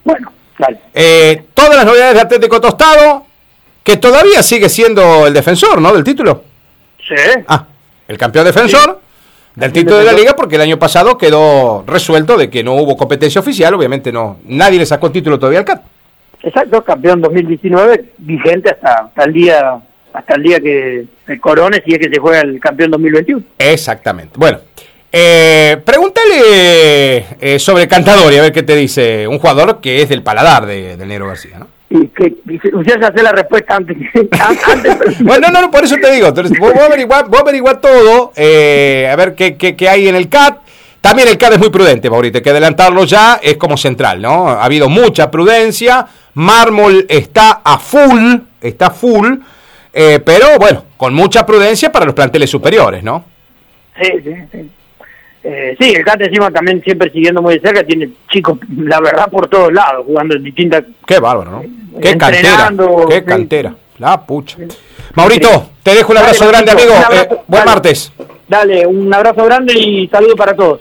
Bueno, 0.04 0.32
dale. 0.58 0.80
Eh, 0.94 1.46
todas 1.54 1.76
las 1.76 1.86
novedades 1.86 2.16
de 2.16 2.22
Atlético 2.22 2.62
Tostado, 2.62 3.26
que 3.84 3.98
todavía 3.98 4.44
sigue 4.44 4.70
siendo 4.70 5.28
el 5.28 5.34
defensor, 5.34 5.82
¿no? 5.82 5.94
Del 5.94 6.04
título. 6.04 6.44
Sí. 7.08 7.16
Ah, 7.48 7.66
el 8.08 8.18
campeón 8.18 8.46
defensor 8.46 9.02
Del 9.56 9.72
título 9.72 9.98
de 9.98 10.06
la 10.06 10.14
liga 10.14 10.36
porque 10.36 10.56
el 10.56 10.62
año 10.62 10.78
pasado 10.78 11.18
quedó 11.18 11.84
resuelto 11.88 12.38
de 12.38 12.50
que 12.50 12.64
no 12.64 12.74
hubo 12.76 12.96
competencia 12.96 13.42
oficial, 13.42 13.74
obviamente 13.74 14.12
no, 14.12 14.38
nadie 14.46 14.80
le 14.80 14.86
sacó 14.86 15.12
título 15.12 15.40
todavía 15.40 15.60
al 15.60 15.66
CAT. 15.66 15.82
Exacto, 16.44 16.84
campeón 16.84 17.22
2019, 17.22 18.14
vigente 18.18 18.70
hasta, 18.70 19.06
hasta 19.06 19.24
el 19.26 19.34
día 19.34 19.80
hasta 20.12 20.36
el 20.36 20.44
día 20.44 20.60
que 20.60 21.06
el 21.28 21.40
corone 21.40 21.84
si 21.86 21.94
es 21.94 22.00
que 22.00 22.12
se 22.12 22.20
juega 22.20 22.42
el 22.42 22.60
campeón 22.60 22.92
2021. 22.92 23.44
Exactamente. 23.60 24.34
Bueno, 24.38 24.60
eh, 25.12 25.78
pregúntale 25.84 27.26
eh, 27.40 27.60
sobre 27.60 27.88
Cantadori, 27.88 28.38
a 28.38 28.44
ver 28.44 28.52
qué 28.52 28.64
te 28.64 28.76
dice 28.76 29.28
un 29.28 29.40
jugador 29.40 29.82
que 29.82 30.02
es 30.02 30.10
del 30.10 30.24
paladar 30.24 30.66
de, 30.66 30.98
de 30.98 31.06
Negro 31.06 31.28
García, 31.28 31.60
¿no? 31.60 31.68
Y 31.92 32.08
que 32.10 32.36
usted 32.74 33.02
hace 33.02 33.24
la 33.24 33.32
respuesta 33.32 33.76
antes. 33.76 33.98
antes 34.68 35.20
bueno, 35.24 35.48
no, 35.52 35.62
no, 35.62 35.72
por 35.72 35.84
eso 35.84 35.96
te 36.00 36.12
digo. 36.12 36.28
Entonces, 36.28 36.58
voy 36.60 36.74
a 36.74 36.86
averiguar 36.86 37.82
todo, 37.82 38.32
eh, 38.36 39.10
a 39.12 39.16
ver 39.16 39.34
qué, 39.34 39.58
qué, 39.58 39.76
qué, 39.76 39.90
hay 39.90 40.08
en 40.08 40.16
el 40.16 40.30
CAT. 40.30 40.60
También 41.02 41.30
el 41.30 41.38
CAT 41.38 41.54
es 41.54 41.60
muy 41.60 41.70
prudente, 41.70 42.10
Maurito, 42.10 42.38
hay 42.38 42.44
que 42.44 42.50
adelantarlo 42.50 43.06
ya, 43.06 43.40
es 43.42 43.58
como 43.58 43.78
central, 43.78 44.22
¿no? 44.22 44.50
Ha 44.50 44.66
habido 44.66 44.90
mucha 44.90 45.32
prudencia, 45.32 46.06
Mármol 46.34 47.06
está 47.08 47.62
a 47.64 47.80
full, 47.80 48.36
está 48.60 48.90
full, 48.90 49.36
eh, 49.94 50.20
pero 50.24 50.58
bueno, 50.60 50.84
con 50.98 51.14
mucha 51.14 51.46
prudencia 51.46 51.92
para 51.92 52.06
los 52.06 52.14
planteles 52.14 52.50
superiores, 52.50 53.02
¿no? 53.02 53.24
Sí, 54.02 54.12
sí, 54.24 54.34
sí. 54.52 54.70
Eh, 55.42 55.78
sí, 55.80 55.94
el 55.96 56.04
CAT 56.04 56.22
encima 56.22 56.52
también 56.52 56.84
siempre 56.84 57.10
siguiendo 57.12 57.42
muy 57.42 57.56
de 57.56 57.62
cerca, 57.62 57.84
tiene 57.84 58.10
chicos, 58.30 58.60
la 58.78 59.00
verdad, 59.00 59.30
por 59.30 59.48
todos 59.48 59.72
lados, 59.72 60.06
jugando 60.06 60.36
en 60.36 60.44
distintas... 60.44 60.84
Qué 61.08 61.20
bárbaro, 61.20 61.52
¿no? 61.52 61.64
Qué 62.02 62.18
cantera, 62.18 62.72
qué 63.08 63.20
sí. 63.20 63.26
cantera, 63.26 63.74
la 64.00 64.22
pucha. 64.22 64.58
Maurito, 65.16 65.72
te 65.82 65.96
dejo 65.96 66.12
un 66.12 66.18
abrazo 66.18 66.46
Dale, 66.46 66.52
grande, 66.52 66.72
amigo. 66.72 66.94
Abrazo, 66.94 67.24
eh, 67.24 67.28
buen 67.48 67.60
dale, 67.60 67.66
martes. 67.66 68.12
Dale, 68.48 68.86
un 68.86 69.14
abrazo 69.14 69.46
grande 69.46 69.74
y 69.78 70.08
saludo 70.08 70.36
para 70.36 70.56
todos. 70.56 70.78